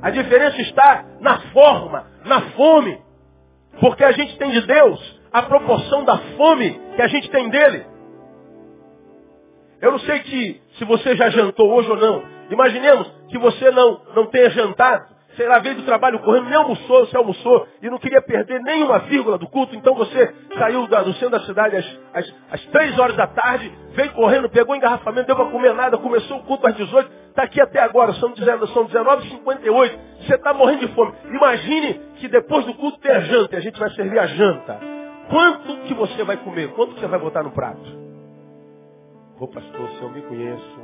A 0.00 0.10
diferença 0.10 0.60
está 0.62 1.04
na 1.20 1.38
forma, 1.52 2.06
na 2.24 2.40
fome. 2.52 2.98
Porque 3.80 4.04
a 4.04 4.12
gente 4.12 4.36
tem 4.38 4.50
de 4.50 4.60
Deus 4.66 5.20
a 5.32 5.42
proporção 5.42 6.04
da 6.04 6.18
fome 6.36 6.78
que 6.94 7.02
a 7.02 7.08
gente 7.08 7.30
tem 7.30 7.48
dele. 7.48 7.86
Eu 9.80 9.92
não 9.92 9.98
sei 10.00 10.20
que, 10.20 10.62
se 10.78 10.84
você 10.84 11.16
já 11.16 11.30
jantou 11.30 11.72
hoje 11.72 11.90
ou 11.90 11.96
não. 11.96 12.22
Imaginemos 12.50 13.10
que 13.28 13.38
você 13.38 13.70
não, 13.70 14.00
não 14.14 14.26
tenha 14.26 14.50
jantado 14.50 15.11
sei 15.36 15.46
lá, 15.48 15.58
veio 15.58 15.76
do 15.76 15.82
trabalho 15.82 16.18
correndo, 16.20 16.46
nem 16.46 16.54
almoçou, 16.54 17.06
você 17.06 17.16
almoçou 17.16 17.66
e 17.80 17.88
não 17.88 17.98
queria 17.98 18.20
perder 18.22 18.60
nenhuma 18.60 18.98
vírgula 19.00 19.38
do 19.38 19.48
culto, 19.48 19.74
então 19.74 19.94
você 19.94 20.34
saiu 20.58 20.86
da, 20.86 21.02
do 21.02 21.12
centro 21.14 21.30
da 21.30 21.40
cidade 21.40 21.76
às, 21.76 21.98
às, 22.12 22.34
às 22.50 22.64
3 22.66 22.98
horas 22.98 23.16
da 23.16 23.26
tarde, 23.26 23.72
veio 23.92 24.12
correndo, 24.12 24.48
pegou 24.50 24.76
engarrafamento, 24.76 25.26
deu 25.26 25.36
para 25.36 25.50
comer 25.50 25.74
nada, 25.74 25.96
começou 25.98 26.38
o 26.38 26.44
culto 26.44 26.66
às 26.66 26.74
18, 26.74 27.10
está 27.28 27.44
aqui 27.44 27.60
até 27.60 27.80
agora, 27.80 28.12
são, 28.14 28.34
são 28.36 28.88
19h58, 28.88 29.98
você 30.20 30.34
está 30.34 30.52
morrendo 30.52 30.86
de 30.86 30.94
fome. 30.94 31.12
Imagine 31.24 31.94
que 32.16 32.28
depois 32.28 32.64
do 32.66 32.74
culto 32.74 32.98
tem 33.00 33.12
a 33.12 33.20
janta, 33.20 33.54
e 33.54 33.58
a 33.58 33.62
gente 33.62 33.78
vai 33.78 33.90
servir 33.90 34.18
a 34.18 34.26
janta. 34.26 34.80
Quanto 35.30 35.76
que 35.84 35.94
você 35.94 36.24
vai 36.24 36.36
comer? 36.36 36.72
Quanto 36.72 36.94
que 36.94 37.00
você 37.00 37.06
vai 37.06 37.18
botar 37.18 37.42
no 37.42 37.52
prato? 37.52 38.02
Ô 39.40 39.48
pastor, 39.48 39.88
se 39.90 40.02
eu 40.02 40.10
me 40.10 40.22
conheço, 40.22 40.80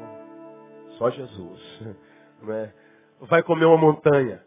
só 0.96 1.10
Jesus. 1.10 1.60
Não 2.42 2.54
é? 2.54 2.72
Vai 3.22 3.42
comer 3.42 3.64
uma 3.66 3.76
montanha. 3.76 4.40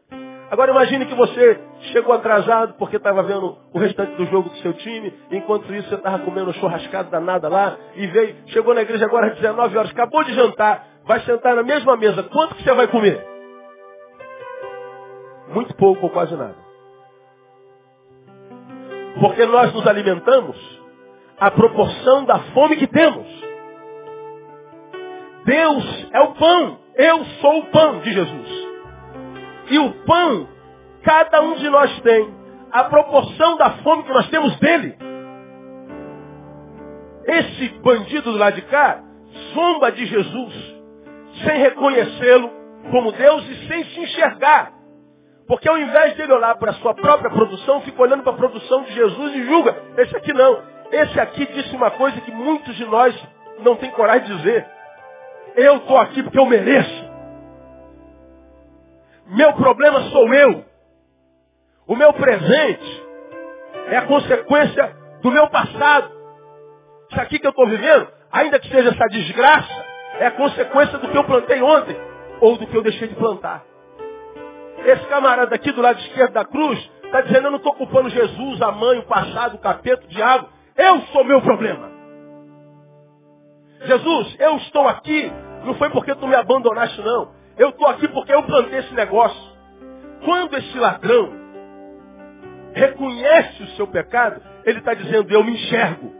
Agora 0.51 0.71
imagine 0.71 1.05
que 1.05 1.15
você 1.15 1.61
chegou 1.93 2.13
atrasado 2.13 2.73
porque 2.77 2.97
estava 2.97 3.23
vendo 3.23 3.57
o 3.73 3.79
restante 3.79 4.15
do 4.17 4.25
jogo 4.25 4.49
do 4.49 4.57
seu 4.57 4.73
time, 4.73 5.13
enquanto 5.31 5.73
isso 5.73 5.87
você 5.87 5.95
estava 5.95 6.19
comendo 6.19 6.51
churrascado 6.53 7.09
danada 7.09 7.47
lá, 7.47 7.77
e 7.95 8.05
veio, 8.07 8.35
chegou 8.47 8.73
na 8.73 8.81
igreja 8.81 9.05
agora 9.05 9.27
às 9.27 9.35
19 9.35 9.77
horas, 9.77 9.91
acabou 9.91 10.23
de 10.25 10.33
jantar, 10.33 10.85
vai 11.05 11.21
sentar 11.21 11.55
na 11.55 11.63
mesma 11.63 11.95
mesa, 11.95 12.23
quanto 12.23 12.55
que 12.55 12.63
você 12.63 12.73
vai 12.73 12.87
comer? 12.89 13.25
Muito 15.53 15.73
pouco 15.75 16.03
ou 16.03 16.09
quase 16.09 16.35
nada. 16.35 16.57
Porque 19.21 19.45
nós 19.45 19.73
nos 19.73 19.87
alimentamos 19.87 20.57
à 21.39 21.49
proporção 21.49 22.25
da 22.25 22.39
fome 22.53 22.75
que 22.75 22.87
temos. 22.87 23.27
Deus 25.45 26.07
é 26.11 26.21
o 26.21 26.33
pão. 26.33 26.79
Eu 26.95 27.25
sou 27.41 27.59
o 27.59 27.65
pão 27.67 27.99
de 27.99 28.11
Jesus. 28.11 28.60
E 29.71 29.79
o 29.79 29.89
pão, 30.03 30.49
cada 31.01 31.41
um 31.41 31.55
de 31.55 31.69
nós 31.69 31.97
tem 32.01 32.29
a 32.73 32.83
proporção 32.83 33.55
da 33.55 33.69
fome 33.77 34.03
que 34.03 34.11
nós 34.13 34.29
temos 34.29 34.53
dele. 34.57 34.97
Esse 37.25 37.69
bandido 37.79 38.33
do 38.33 38.37
lado 38.37 38.55
de 38.55 38.63
cá 38.63 39.01
zomba 39.53 39.89
de 39.93 40.05
Jesus, 40.05 40.53
sem 41.45 41.57
reconhecê-lo 41.57 42.51
como 42.91 43.13
Deus 43.13 43.47
e 43.47 43.67
sem 43.69 43.85
se 43.85 43.99
enxergar. 44.01 44.73
Porque 45.47 45.69
ao 45.69 45.77
invés 45.77 46.15
dele 46.17 46.33
olhar 46.33 46.55
para 46.57 46.71
a 46.71 46.75
sua 46.75 46.93
própria 46.93 47.29
produção, 47.29 47.79
fica 47.81 48.01
olhando 48.01 48.23
para 48.23 48.33
a 48.33 48.37
produção 48.37 48.83
de 48.83 48.93
Jesus 48.93 49.35
e 49.35 49.43
julga. 49.45 49.73
Esse 49.97 50.17
aqui 50.17 50.33
não. 50.33 50.61
Esse 50.91 51.17
aqui 51.17 51.45
disse 51.45 51.73
uma 51.73 51.91
coisa 51.91 52.19
que 52.19 52.31
muitos 52.31 52.75
de 52.75 52.83
nós 52.83 53.15
não 53.59 53.77
têm 53.77 53.89
coragem 53.91 54.27
de 54.27 54.35
dizer. 54.35 54.67
Eu 55.55 55.77
estou 55.77 55.97
aqui 55.97 56.21
porque 56.23 56.37
eu 56.39 56.45
mereço. 56.45 57.10
Meu 59.31 59.53
problema 59.53 60.01
sou 60.09 60.33
eu. 60.33 60.65
O 61.87 61.95
meu 61.95 62.13
presente 62.13 63.03
é 63.87 63.97
a 63.97 64.01
consequência 64.03 64.95
do 65.21 65.31
meu 65.31 65.49
passado. 65.49 66.11
Isso 67.09 67.21
aqui 67.21 67.39
que 67.39 67.47
eu 67.47 67.51
estou 67.51 67.67
vivendo, 67.67 68.07
ainda 68.31 68.59
que 68.59 68.69
seja 68.69 68.89
essa 68.89 69.07
desgraça, 69.07 69.85
é 70.19 70.27
a 70.27 70.31
consequência 70.31 70.97
do 70.97 71.09
que 71.09 71.17
eu 71.17 71.23
plantei 71.23 71.61
ontem 71.61 71.95
ou 72.41 72.57
do 72.57 72.67
que 72.67 72.75
eu 72.75 72.81
deixei 72.81 73.07
de 73.07 73.15
plantar. 73.15 73.63
Esse 74.85 75.05
camarada 75.07 75.55
aqui 75.55 75.71
do 75.71 75.81
lado 75.81 75.99
esquerdo 75.99 76.33
da 76.33 76.43
cruz 76.43 76.79
está 77.03 77.21
dizendo, 77.21 77.47
eu 77.47 77.51
não 77.51 77.57
estou 77.57 77.73
culpando 77.75 78.09
Jesus, 78.09 78.61
a 78.61 78.71
mãe, 78.71 78.99
o 78.99 79.03
passado, 79.03 79.55
o 79.55 79.59
capeta, 79.59 80.05
o 80.05 80.09
diabo. 80.09 80.49
Eu 80.75 81.01
sou 81.13 81.23
meu 81.23 81.41
problema. 81.41 81.91
Jesus, 83.83 84.35
eu 84.39 84.57
estou 84.57 84.87
aqui, 84.87 85.31
não 85.63 85.75
foi 85.75 85.89
porque 85.89 86.15
tu 86.15 86.27
me 86.27 86.35
abandonaste, 86.35 87.01
não. 87.01 87.40
Eu 87.61 87.69
estou 87.69 87.87
aqui 87.89 88.07
porque 88.07 88.33
eu 88.33 88.41
plantei 88.41 88.79
esse 88.79 88.91
negócio. 88.95 89.39
Quando 90.25 90.57
esse 90.57 90.79
ladrão 90.79 91.31
reconhece 92.73 93.61
o 93.61 93.67
seu 93.75 93.85
pecado, 93.85 94.41
ele 94.65 94.79
está 94.79 94.95
dizendo, 94.95 95.31
eu 95.31 95.43
me 95.43 95.51
enxergo. 95.51 96.11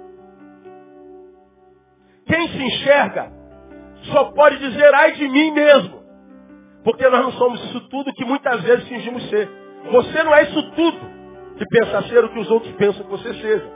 Quem 2.27 2.47
se 2.47 2.63
enxerga 2.63 3.31
só 4.11 4.25
pode 4.25 4.59
dizer, 4.59 4.93
ai 4.93 5.13
de 5.13 5.27
mim 5.27 5.49
mesmo. 5.49 6.03
Porque 6.83 7.09
nós 7.09 7.23
não 7.23 7.31
somos 7.31 7.59
isso 7.65 7.89
tudo 7.89 8.13
que 8.13 8.23
muitas 8.23 8.61
vezes 8.61 8.87
fingimos 8.87 9.27
ser. 9.31 9.49
Você 9.91 10.21
não 10.21 10.35
é 10.35 10.43
isso 10.43 10.71
tudo 10.73 10.99
que 11.57 11.65
pensa 11.65 12.03
ser 12.03 12.23
o 12.23 12.29
que 12.29 12.39
os 12.39 12.51
outros 12.51 12.71
pensam 12.73 13.03
que 13.03 13.09
você 13.09 13.33
seja. 13.33 13.67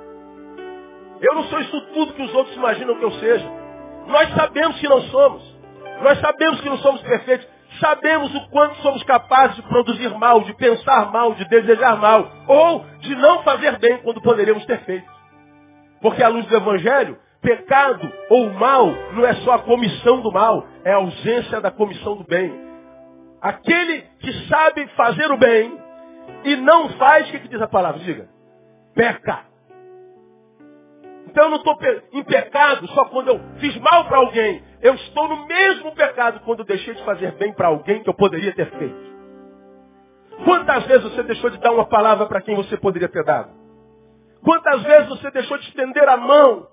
Eu 1.20 1.34
não 1.34 1.46
sou 1.46 1.60
isso 1.62 1.82
tudo 1.96 2.14
que 2.14 2.22
os 2.22 2.36
outros 2.36 2.56
imaginam 2.56 2.94
que 2.96 3.06
eu 3.06 3.12
seja. 3.14 3.52
Nós 4.06 4.30
sabemos 4.36 4.80
que 4.80 4.88
não 4.88 5.02
somos. 5.02 5.56
Nós 6.04 6.20
sabemos 6.20 6.62
que 6.62 6.70
não 6.70 6.78
somos 6.78 7.02
perfeitos. 7.02 7.55
Sabemos 7.80 8.34
o 8.34 8.50
quanto 8.50 8.76
somos 8.82 9.04
capazes 9.04 9.56
de 9.58 9.62
produzir 9.64 10.10
mal, 10.18 10.42
de 10.42 10.54
pensar 10.56 11.12
mal, 11.12 11.34
de 11.34 11.46
desejar 11.46 11.98
mal. 11.98 12.32
Ou 12.48 12.86
de 13.00 13.16
não 13.16 13.44
fazer 13.44 13.78
bem 13.80 13.98
quando 14.00 14.22
poderíamos 14.22 14.66
ter 14.66 14.80
feito. 14.80 15.10
Porque 16.02 16.24
à 16.24 16.28
luz 16.28 16.46
do 16.46 16.56
Evangelho, 16.56 17.18
pecado 17.42 18.12
ou 18.30 18.50
mal 18.52 18.88
não 19.14 19.26
é 19.26 19.34
só 19.36 19.54
a 19.54 19.60
comissão 19.60 20.22
do 20.22 20.32
mal, 20.32 20.66
é 20.84 20.92
a 20.92 20.98
ausência 20.98 21.62
da 21.62 21.72
comissão 21.72 22.18
do 22.18 22.24
bem. 22.24 22.54
Aquele 23.42 24.02
que 24.20 24.48
sabe 24.48 24.88
fazer 24.96 25.32
o 25.32 25.38
bem 25.38 25.78
e 26.44 26.56
não 26.56 26.90
faz, 26.90 27.28
o 27.28 27.32
que, 27.32 27.40
que 27.40 27.48
diz 27.48 27.62
a 27.62 27.68
palavra? 27.68 28.00
Diga. 28.00 28.28
Peca. 28.96 29.46
Então 31.28 31.46
eu 31.46 31.50
não 31.50 31.58
estou 31.58 31.78
em 32.14 32.24
pecado 32.24 32.88
só 32.90 33.06
quando 33.06 33.28
eu 33.28 33.40
fiz 33.60 33.76
mal 33.78 34.06
para 34.06 34.18
alguém. 34.18 34.64
Eu 34.86 34.94
estou 34.94 35.28
no 35.28 35.48
mesmo 35.48 35.96
pecado 35.96 36.42
quando 36.42 36.64
deixei 36.64 36.94
de 36.94 37.04
fazer 37.04 37.32
bem 37.38 37.52
para 37.52 37.70
alguém 37.70 38.04
que 38.04 38.10
eu 38.10 38.14
poderia 38.14 38.54
ter 38.54 38.70
feito. 38.70 39.16
Quantas 40.44 40.86
vezes 40.86 41.02
você 41.02 41.24
deixou 41.24 41.50
de 41.50 41.58
dar 41.58 41.72
uma 41.72 41.88
palavra 41.88 42.28
para 42.28 42.40
quem 42.40 42.56
você 42.56 42.78
poderia 42.78 43.10
ter 43.10 43.24
dado? 43.24 43.50
Quantas 44.44 44.84
vezes 44.84 45.10
você 45.10 45.32
deixou 45.32 45.58
de 45.58 45.68
estender 45.70 46.08
a 46.08 46.18
mão 46.18 46.68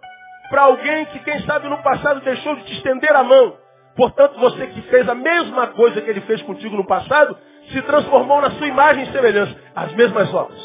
para 0.50 0.60
alguém 0.60 1.06
que, 1.06 1.20
quem 1.20 1.40
sabe, 1.46 1.70
no 1.70 1.82
passado 1.82 2.20
deixou 2.20 2.54
de 2.56 2.64
te 2.64 2.74
estender 2.74 3.16
a 3.16 3.24
mão? 3.24 3.56
Portanto, 3.96 4.38
você 4.38 4.66
que 4.66 4.82
fez 4.82 5.08
a 5.08 5.14
mesma 5.14 5.68
coisa 5.68 6.02
que 6.02 6.10
ele 6.10 6.20
fez 6.20 6.42
contigo 6.42 6.76
no 6.76 6.86
passado, 6.86 7.34
se 7.72 7.80
transformou 7.80 8.42
na 8.42 8.50
sua 8.50 8.66
imagem 8.66 9.04
e 9.04 9.12
semelhança. 9.12 9.58
As 9.74 9.90
mesmas 9.94 10.34
obras. 10.34 10.60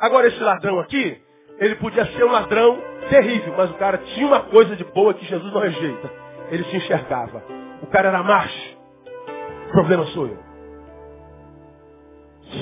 Agora, 0.00 0.26
esse 0.26 0.42
ladrão 0.42 0.80
aqui, 0.80 1.21
ele 1.58 1.74
podia 1.76 2.04
ser 2.06 2.24
um 2.24 2.32
ladrão 2.32 2.78
terrível, 3.08 3.54
mas 3.56 3.70
o 3.70 3.74
cara 3.74 3.98
tinha 3.98 4.26
uma 4.26 4.40
coisa 4.40 4.74
de 4.76 4.84
boa 4.84 5.14
que 5.14 5.24
Jesus 5.26 5.52
não 5.52 5.60
rejeita. 5.60 6.10
Ele 6.50 6.64
se 6.64 6.76
enxergava. 6.76 7.42
O 7.82 7.86
cara 7.86 8.08
era 8.08 8.22
macho. 8.22 8.76
O 9.68 9.72
problema 9.72 10.04
sou 10.06 10.26
eu. 10.26 10.38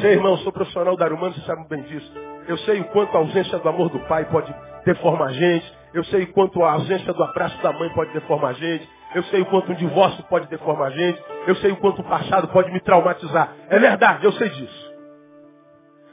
Sei, 0.01 0.13
irmão, 0.13 0.37
sou 0.39 0.53
profissional 0.53 0.97
da 0.97 1.07
humana, 1.09 1.35
você 1.35 1.41
sabe 1.41 1.67
bem 1.69 1.83
disso. 1.83 2.13
Eu 2.47 2.57
sei 2.59 2.81
o 2.81 2.85
quanto 2.85 3.17
a 3.17 3.21
ausência 3.21 3.59
do 3.59 3.69
amor 3.69 3.89
do 3.91 3.99
pai 4.01 4.25
pode 4.27 4.55
deformar 4.85 5.29
a 5.29 5.33
gente. 5.33 5.81
Eu 5.93 6.05
sei 6.05 6.23
o 6.23 6.33
quanto 6.33 6.63
a 6.63 6.73
ausência 6.73 7.13
do 7.13 7.23
abraço 7.25 7.61
da 7.63 7.73
mãe 7.73 7.89
pode 7.91 8.13
deformar 8.13 8.51
a 8.51 8.53
gente. 8.55 8.89
Eu 9.15 9.25
sei 9.25 9.41
o 9.41 9.47
quanto 9.47 9.73
um 9.73 9.75
divórcio 9.75 10.23
pode 10.25 10.47
deformar 10.49 10.89
a 10.89 10.91
gente. 10.91 11.21
Eu 11.47 11.57
sei 11.57 11.73
o 11.73 11.77
quanto 11.77 12.01
o 12.01 12.05
passado 12.05 12.49
pode 12.49 12.71
me 12.71 12.81
traumatizar. 12.81 13.53
É 13.69 13.79
verdade, 13.79 14.25
eu 14.25 14.33
sei 14.33 14.49
disso. 14.51 14.91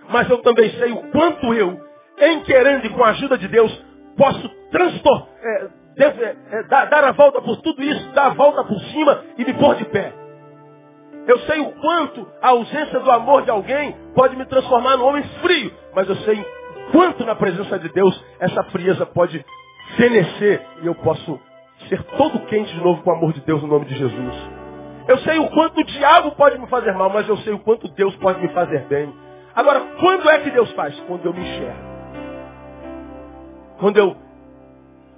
Mas 0.10 0.30
eu 0.30 0.40
também 0.40 0.70
sei 0.72 0.92
o 0.92 1.12
quanto 1.12 1.54
eu, 1.54 1.80
em 2.20 2.42
querendo 2.42 2.86
e 2.86 2.90
com 2.90 3.04
a 3.04 3.10
ajuda 3.10 3.38
de 3.38 3.48
Deus, 3.48 3.86
posso 4.18 4.50
transtor 4.72 5.28
é, 5.42 5.68
deve, 5.98 6.24
é, 6.24 6.64
dar, 6.64 6.86
dar 6.86 7.04
a 7.04 7.12
volta 7.12 7.42
por 7.42 7.58
tudo 7.58 7.84
isso, 7.84 8.10
dar 8.14 8.28
a 8.28 8.34
volta 8.34 8.64
por 8.64 8.80
cima 8.80 9.24
e 9.38 9.44
me 9.44 9.54
pôr 9.54 9.76
de 9.76 9.86
pé. 9.86 10.14
Eu 11.28 11.40
sei 11.40 11.60
o 11.60 11.72
quanto 11.74 12.26
a 12.42 12.50
ausência 12.50 13.00
do 13.00 13.12
amor 13.12 13.42
de 13.44 13.52
alguém 13.52 13.96
pode 14.16 14.36
me 14.38 14.46
transformar 14.46 14.96
num 14.96 15.06
homem 15.06 15.24
frio, 15.42 15.74
mas 15.94 16.08
eu 16.08 16.16
sei 16.18 16.40
o 16.40 16.92
quanto 16.92 17.26
na 17.26 17.36
presença 17.36 17.78
de 17.80 17.90
Deus 17.90 18.24
essa 18.40 18.64
frieza 18.66 19.06
pode 19.06 19.44
fenecer 19.98 20.62
e 20.82 20.88
eu 20.88 20.96
posso 20.96 21.40
ser 21.90 22.02
todo 22.18 22.40
quente 22.46 22.74
de 22.74 22.82
novo 22.82 23.02
com 23.04 23.10
o 23.10 23.14
amor 23.14 23.34
de 23.34 23.42
Deus 23.42 23.62
no 23.62 23.68
nome 23.68 23.86
de 23.86 23.96
Jesus. 23.96 24.36
Eu 25.08 25.18
sei 25.20 25.38
o 25.40 25.50
quanto 25.50 25.80
o 25.82 25.86
diabo 25.86 26.32
pode 26.32 26.58
me 26.60 26.68
fazer 26.68 26.94
mal, 26.94 27.10
mas 27.10 27.28
eu 27.28 27.38
sei 27.38 27.54
o 27.54 27.60
quanto 27.60 27.88
Deus 27.90 28.16
pode 28.18 28.42
me 28.42 28.50
fazer 28.50 28.86
bem. 28.88 29.14
Agora, 29.56 29.80
quando 30.00 30.30
é 30.30 30.40
que 30.40 30.52
Deus 30.52 30.72
faz? 30.74 30.98
Quando 31.08 31.26
eu 31.26 31.34
me 31.34 31.42
enxergo. 31.42 31.87
Quando 33.80 33.98
eu 33.98 34.16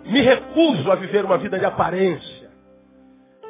me 0.05 0.21
recuso 0.21 0.91
a 0.91 0.95
viver 0.95 1.25
uma 1.25 1.37
vida 1.37 1.59
de 1.59 1.65
aparência. 1.65 2.49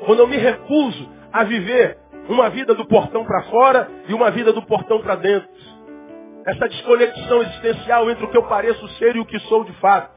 Quando 0.06 0.20
eu 0.20 0.28
me 0.28 0.38
recuso 0.38 1.10
a 1.32 1.44
viver 1.44 1.98
uma 2.28 2.50
vida 2.50 2.74
do 2.76 2.86
portão 2.86 3.26
para 3.26 3.44
fora 3.44 3.90
e 4.08 4.14
uma 4.14 4.32
vida 4.32 4.54
do 4.54 4.62
portão 4.62 5.02
para 5.02 5.16
dentro. 5.16 5.50
Essa 6.46 6.68
desconexão 6.68 7.42
existencial 7.44 8.10
entre 8.10 8.26
o 8.26 8.30
que 8.30 8.38
eu 8.38 8.44
pareço 8.44 8.88
ser 8.98 9.16
e 9.16 9.20
o 9.20 9.26
que 9.26 9.40
sou 9.42 9.64
de 9.64 9.74
fato. 9.74 10.12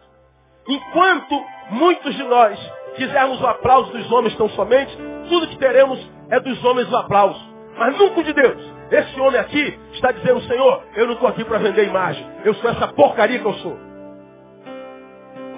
Enquanto 0.69 1.45
muitos 1.71 2.15
de 2.15 2.23
nós 2.25 2.59
quisermos 2.95 3.41
o 3.41 3.47
aplauso 3.47 3.91
dos 3.93 4.11
homens 4.13 4.37
tão 4.37 4.49
somente, 4.51 4.97
tudo 5.29 5.49
que 5.49 5.59
teremos 5.59 5.99
é 6.31 6.39
dos 6.39 6.63
homens 6.65 6.91
o 6.91 6.97
aplauso. 6.97 7.41
Mas 7.77 7.97
nunca 7.99 8.23
de 8.23 8.33
Deus. 8.33 8.73
Esse 8.91 9.19
homem 9.21 9.41
aqui 9.41 9.79
está 9.95 10.13
dizendo, 10.13 10.41
Senhor, 10.43 10.83
eu 10.95 11.07
não 11.07 11.15
estou 11.15 11.29
aqui 11.29 11.45
para 11.45 11.59
vender 11.59 11.89
imagem. 11.89 12.27
Eu 12.45 12.55
sou 12.55 12.71
essa 12.71 12.89
porcaria 12.89 13.39
que 13.39 13.47
eu 13.47 13.55
sou. 13.55 13.92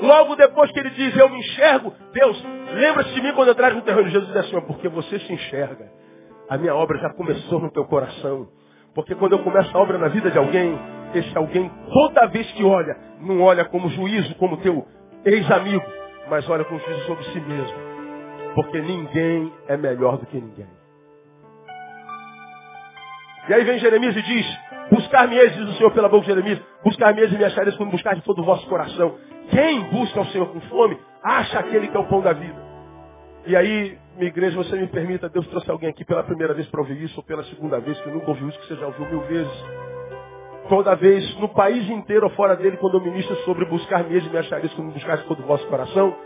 Logo 0.04 0.36
depois 0.36 0.70
que 0.70 0.78
ele 0.78 0.90
diz, 0.90 1.16
eu 1.16 1.30
me 1.30 1.38
enxergo, 1.38 1.92
Deus, 2.12 2.44
lembra-se 2.74 3.14
de 3.14 3.22
mim 3.22 3.32
quando 3.32 3.48
eu 3.48 3.54
trago 3.54 3.76
no 3.76 3.82
terreno. 3.82 4.10
Jesus 4.10 4.28
diz 4.28 4.36
assim, 4.36 4.60
porque 4.66 4.86
você 4.88 5.18
se 5.18 5.32
enxerga. 5.32 5.90
A 6.48 6.58
minha 6.58 6.74
obra 6.74 6.98
já 6.98 7.10
começou 7.14 7.58
no 7.58 7.70
teu 7.70 7.86
coração. 7.86 8.48
Porque 8.94 9.14
quando 9.14 9.32
eu 9.32 9.38
começo 9.38 9.74
a 9.74 9.80
obra 9.80 9.96
na 9.96 10.08
vida 10.08 10.30
de 10.30 10.36
alguém, 10.36 10.78
esse 11.14 11.36
alguém, 11.36 11.70
toda 11.90 12.26
vez 12.26 12.50
que 12.52 12.62
olha, 12.62 12.96
não 13.20 13.40
olha 13.40 13.64
como 13.64 13.88
juízo, 13.88 14.34
como 14.34 14.58
teu 14.58 14.86
ex-amigo, 15.24 15.84
mas 16.28 16.48
olha 16.50 16.64
com 16.64 16.78
juízo 16.78 17.00
sobre 17.06 17.24
si 17.24 17.40
mesmo. 17.40 17.76
Porque 18.54 18.80
ninguém 18.82 19.50
é 19.68 19.76
melhor 19.76 20.18
do 20.18 20.26
que 20.26 20.36
ninguém. 20.36 20.83
E 23.46 23.52
aí 23.52 23.62
vem 23.62 23.78
Jeremias 23.78 24.16
e 24.16 24.22
diz, 24.22 24.46
buscar-me-eis, 24.90 25.54
diz 25.54 25.68
o 25.68 25.72
Senhor 25.74 25.90
pela 25.90 26.08
boca 26.08 26.22
de 26.22 26.28
Jeremias, 26.28 26.58
buscar-me-eis 26.82 27.30
e 27.30 27.36
me 27.36 27.44
achareis 27.44 27.76
quando 27.76 27.90
buscar 27.90 28.14
de 28.14 28.22
todo 28.22 28.40
o 28.40 28.44
vosso 28.44 28.66
coração. 28.68 29.16
Quem 29.50 29.80
busca 29.90 30.20
o 30.20 30.26
Senhor 30.26 30.46
com 30.46 30.60
fome, 30.62 30.98
acha 31.22 31.58
aquele 31.58 31.88
que 31.88 31.96
é 31.96 32.00
o 32.00 32.08
pão 32.08 32.22
da 32.22 32.32
vida. 32.32 32.56
E 33.46 33.54
aí, 33.54 33.98
minha 34.16 34.28
igreja, 34.28 34.56
você 34.56 34.74
me 34.76 34.86
permita, 34.86 35.28
Deus 35.28 35.46
trouxe 35.48 35.70
alguém 35.70 35.90
aqui 35.90 36.02
pela 36.06 36.22
primeira 36.22 36.54
vez 36.54 36.66
para 36.68 36.80
ouvir 36.80 37.02
isso, 37.02 37.14
ou 37.18 37.22
pela 37.22 37.44
segunda 37.44 37.78
vez, 37.80 38.00
que 38.00 38.08
nunca 38.08 38.30
ouviu 38.30 38.48
isso, 38.48 38.58
que 38.60 38.68
você 38.68 38.76
já 38.76 38.86
ouviu 38.86 39.06
mil 39.06 39.20
vezes. 39.20 39.64
Toda 40.66 40.94
vez, 40.94 41.38
no 41.38 41.50
país 41.50 41.86
inteiro 41.90 42.24
ou 42.24 42.30
fora 42.30 42.56
dele, 42.56 42.78
quando 42.78 42.96
eu 42.96 43.00
ministro 43.02 43.36
sobre 43.44 43.66
buscar 43.66 44.04
mesmo 44.04 44.30
e 44.30 44.32
me 44.32 44.38
achareis 44.38 44.72
como 44.72 44.90
buscar 44.90 45.22
todo 45.24 45.42
o 45.42 45.46
vosso 45.46 45.66
coração, 45.66 46.16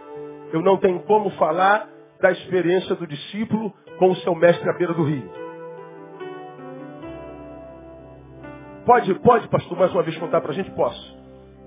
eu 0.52 0.62
não 0.62 0.76
tenho 0.76 1.00
como 1.00 1.30
falar 1.30 1.88
da 2.20 2.30
experiência 2.30 2.94
do 2.94 3.06
discípulo 3.08 3.74
com 3.98 4.10
o 4.10 4.16
seu 4.16 4.36
mestre 4.36 4.70
à 4.70 4.72
beira 4.74 4.94
do 4.94 5.02
rio. 5.02 5.47
Pode, 8.88 9.14
pode, 9.16 9.46
pastor, 9.48 9.76
mais 9.76 9.92
uma 9.92 10.02
vez 10.02 10.16
contar 10.16 10.40
para 10.40 10.50
a 10.50 10.54
gente? 10.54 10.70
Posso. 10.70 11.18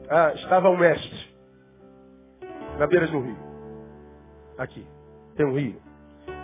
Ah, 0.10 0.34
estava 0.34 0.72
um 0.72 0.76
mestre 0.76 1.36
na 2.80 2.88
beira 2.88 3.06
de 3.06 3.16
um 3.16 3.22
rio. 3.22 3.38
Aqui, 4.58 4.88
tem 5.36 5.46
um 5.46 5.56
rio. 5.56 5.80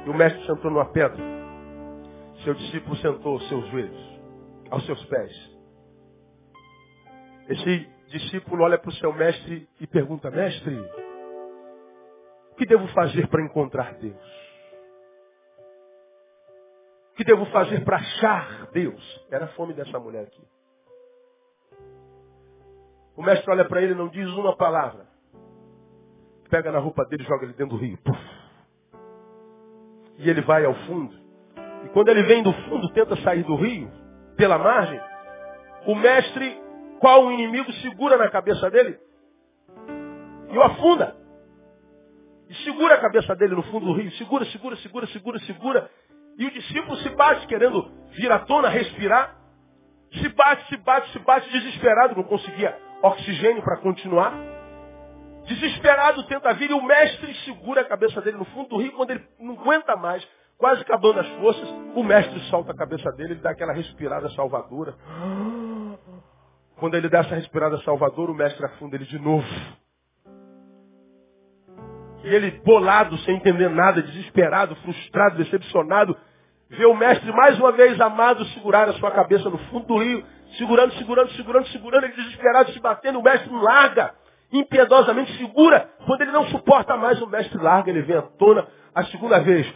E 0.06 0.10
o 0.12 0.14
mestre 0.14 0.40
sentou 0.46 0.70
numa 0.70 0.86
pedra. 0.86 1.18
Seu 2.44 2.54
discípulo 2.54 2.96
sentou 2.98 3.34
aos 3.34 3.50
seus 3.50 3.68
joelhos, 3.72 4.20
aos 4.70 4.86
seus 4.86 5.04
pés. 5.06 5.58
Esse 7.50 7.90
discípulo 8.10 8.64
olha 8.64 8.78
para 8.78 8.90
o 8.90 8.94
seu 8.98 9.12
mestre 9.12 9.68
e 9.82 9.88
pergunta, 9.88 10.30
mestre, 10.30 10.80
o 12.52 12.56
que 12.56 12.68
devo 12.68 12.88
fazer 12.90 13.28
para 13.30 13.44
encontrar 13.44 13.96
Deus? 13.96 14.48
O 17.14 17.16
que 17.16 17.24
devo 17.24 17.48
fazer 17.48 17.84
para 17.84 17.98
achar 17.98 18.68
Deus? 18.74 19.26
Era 19.32 19.46
a 19.46 19.50
fome 19.56 19.74
dessa 19.74 20.00
mulher 20.00 20.26
aqui. 20.26 20.57
O 23.18 23.24
mestre 23.24 23.50
olha 23.50 23.66
para 23.66 23.82
ele 23.82 23.94
e 23.94 23.96
não 23.96 24.08
diz 24.08 24.30
uma 24.34 24.56
palavra. 24.56 25.08
Pega 26.52 26.72
na 26.72 26.78
roupa 26.78 27.04
dele 27.06 27.24
e 27.24 27.26
joga 27.26 27.46
ele 27.46 27.54
dentro 27.54 27.76
do 27.76 27.82
rio. 27.82 27.98
Puf. 27.98 28.20
E 30.20 30.30
ele 30.30 30.42
vai 30.42 30.66
ao 30.66 30.74
fundo 30.74 31.14
E 31.86 31.90
quando 31.90 32.10
ele 32.10 32.24
vem 32.24 32.42
do 32.42 32.54
fundo, 32.54 32.90
tenta 32.90 33.16
sair 33.18 33.44
do 33.44 33.56
rio, 33.56 33.92
pela 34.36 34.58
margem, 34.58 35.00
o 35.86 35.96
mestre, 35.96 36.60
qual 37.00 37.26
o 37.26 37.32
inimigo, 37.32 37.72
segura 37.74 38.18
na 38.18 38.30
cabeça 38.30 38.70
dele 38.70 39.00
e 40.50 40.58
o 40.58 40.64
afunda. 40.64 41.16
E 42.50 42.56
segura 42.64 42.96
a 42.96 43.02
cabeça 43.02 43.36
dele 43.36 43.56
no 43.56 43.64
fundo 43.64 43.88
do 43.88 43.94
rio. 43.94 44.12
Segura, 44.12 44.46
segura, 44.46 44.76
segura, 44.78 45.08
segura, 45.08 45.40
segura. 45.40 45.92
E 46.38 46.46
o 46.46 46.52
discípulo 46.52 46.96
se 46.98 47.10
bate 47.10 47.46
querendo 47.48 47.92
vir 48.12 48.32
à 48.32 48.40
tona, 48.40 48.70
respirar. 48.70 49.36
Se 50.14 50.30
bate, 50.30 50.68
se 50.70 50.78
bate, 50.78 51.12
se 51.12 51.20
bate, 51.20 51.52
desesperado, 51.52 52.16
não 52.16 52.24
conseguia 52.24 52.87
oxigênio 53.02 53.62
para 53.64 53.78
continuar. 53.78 54.34
Desesperado 55.46 56.24
tenta 56.28 56.54
vir 56.54 56.70
e 56.70 56.74
o 56.74 56.84
mestre 56.84 57.34
segura 57.46 57.82
a 57.82 57.86
cabeça 57.86 58.22
dele 58.22 58.38
no 58.38 58.46
fundo 58.46 58.70
do 58.70 58.78
rio. 58.78 58.92
Quando 58.94 59.12
ele 59.12 59.24
não 59.40 59.54
aguenta 59.54 59.96
mais, 59.96 60.28
quase 60.58 60.82
acabando 60.82 61.20
as 61.20 61.28
forças, 61.40 61.70
o 61.96 62.04
mestre 62.04 62.40
solta 62.50 62.72
a 62.72 62.76
cabeça 62.76 63.10
dele, 63.14 63.34
ele 63.34 63.42
dá 63.42 63.52
aquela 63.52 63.74
respirada 63.74 64.30
salvadora. 64.32 64.94
Quando 66.78 66.96
ele 66.96 67.10
dá 67.10 67.20
essa 67.20 67.36
respirada 67.36 67.78
salvadora, 67.80 68.32
o 68.32 68.36
mestre 68.36 68.66
afunda 68.66 68.96
ele 68.96 69.06
de 69.06 69.18
novo. 69.18 69.48
E 72.24 72.28
ele, 72.28 72.52
bolado, 72.66 73.18
sem 73.20 73.38
entender 73.38 73.70
nada, 73.70 74.02
desesperado, 74.02 74.76
frustrado, 74.78 75.38
decepcionado, 75.38 76.18
vê 76.70 76.86
o 76.86 76.94
mestre 76.94 77.32
mais 77.32 77.58
uma 77.58 77.72
vez 77.72 78.00
amado 78.02 78.44
segurar 78.48 78.90
a 78.90 78.94
sua 78.94 79.12
cabeça 79.12 79.50
no 79.50 79.58
fundo 79.70 79.88
do 79.88 79.98
rio, 79.98 80.26
segurando, 80.58 80.94
segurando, 80.94 81.32
segurando, 81.32 81.68
segurando, 81.68 82.04
ele 82.06 82.14
desesperado, 82.14 82.72
se 82.72 82.80
batendo, 82.80 83.20
o 83.20 83.24
mestre 83.24 83.52
não 83.52 83.62
larga, 83.62 84.14
impiedosamente 84.52 85.38
segura. 85.38 85.90
Quando 86.06 86.22
ele 86.22 86.32
não 86.32 86.46
suporta 86.48 86.96
mais, 86.96 87.22
o 87.22 87.28
mestre 87.28 87.62
larga, 87.62 87.90
ele 87.90 88.02
vem 88.02 88.18
à 88.18 88.22
tona 88.22 88.68
a 88.94 89.04
segunda 89.06 89.40
vez. 89.40 89.68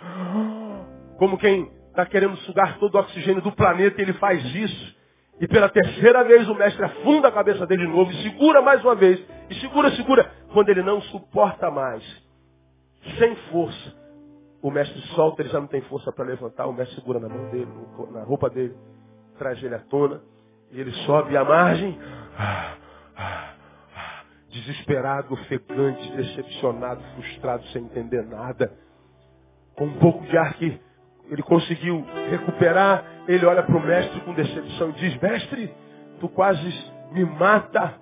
Como 1.18 1.38
quem 1.38 1.70
está 1.90 2.06
querendo 2.06 2.36
sugar 2.38 2.78
todo 2.80 2.96
o 2.96 3.00
oxigênio 3.00 3.42
do 3.42 3.52
planeta, 3.52 4.02
ele 4.02 4.14
faz 4.14 4.44
isso. 4.56 4.96
E 5.40 5.48
pela 5.48 5.70
terceira 5.70 6.24
vez 6.24 6.48
o 6.48 6.56
mestre 6.56 6.86
afunda 6.86 7.28
a 7.28 7.32
cabeça 7.32 7.66
dele 7.66 7.86
de 7.86 7.92
novo 7.92 8.12
e 8.12 8.24
segura 8.24 8.62
mais 8.62 8.84
uma 8.84 8.96
vez. 8.96 9.20
E 9.50 9.56
segura, 9.56 9.92
segura. 9.92 10.32
Quando 10.54 10.70
ele 10.70 10.84
não 10.84 11.02
suporta 11.02 11.70
mais, 11.72 12.04
sem 13.18 13.36
força. 13.52 14.02
O 14.62 14.70
mestre 14.70 15.02
solta, 15.16 15.42
ele 15.42 15.50
já 15.50 15.60
não 15.60 15.68
tem 15.68 15.82
força 15.82 16.12
para 16.12 16.26
levantar, 16.26 16.68
o 16.68 16.74
mestre 16.74 16.96
segura 16.96 17.20
na 17.20 17.28
mão 17.28 17.50
dele, 17.50 17.68
na 18.12 18.24
roupa 18.24 18.50
dele, 18.50 18.76
traz 19.38 19.62
ele 19.64 19.74
à 19.74 19.80
tona, 19.80 20.22
e 20.72 20.80
ele 20.80 20.92
sobe 21.06 21.36
à 21.36 21.44
margem, 21.44 21.98
desesperado, 24.50 25.34
ofegante, 25.34 26.12
decepcionado, 26.14 27.02
frustrado, 27.16 27.66
sem 27.68 27.84
entender 27.84 28.24
nada, 28.24 28.72
com 29.76 29.86
um 29.86 30.00
pouco 30.00 30.26
de 30.26 30.38
ar 30.38 30.54
que 30.54 30.80
ele 31.30 31.44
conseguiu 31.44 32.06
recuperar, 32.30 33.06
ele 33.28 33.46
olha 33.46 33.64
para 33.64 33.78
o 33.78 33.86
mestre 33.86 34.20
com 34.22 34.34
decepção 34.34 34.90
e 34.90 34.94
diz, 34.94 35.18
mestre, 35.22 35.74
tu 36.20 36.28
quase 36.30 36.92
me 37.12 37.24
mata, 37.26 37.96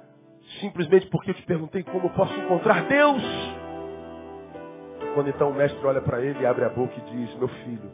simplesmente 0.59 1.07
porque 1.07 1.31
eu 1.31 1.35
te 1.35 1.43
perguntei 1.43 1.83
como 1.83 2.07
eu 2.07 2.11
posso 2.11 2.33
encontrar 2.33 2.85
Deus. 2.87 3.21
Quando 5.13 5.29
então 5.29 5.49
o 5.49 5.53
mestre 5.53 5.83
olha 5.85 6.01
para 6.01 6.21
ele, 6.21 6.45
abre 6.45 6.65
a 6.65 6.69
boca 6.69 6.93
e 6.95 7.11
diz, 7.11 7.35
meu 7.35 7.47
filho, 7.47 7.91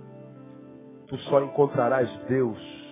tu 1.08 1.18
só 1.20 1.42
encontrarás 1.42 2.10
Deus 2.28 2.85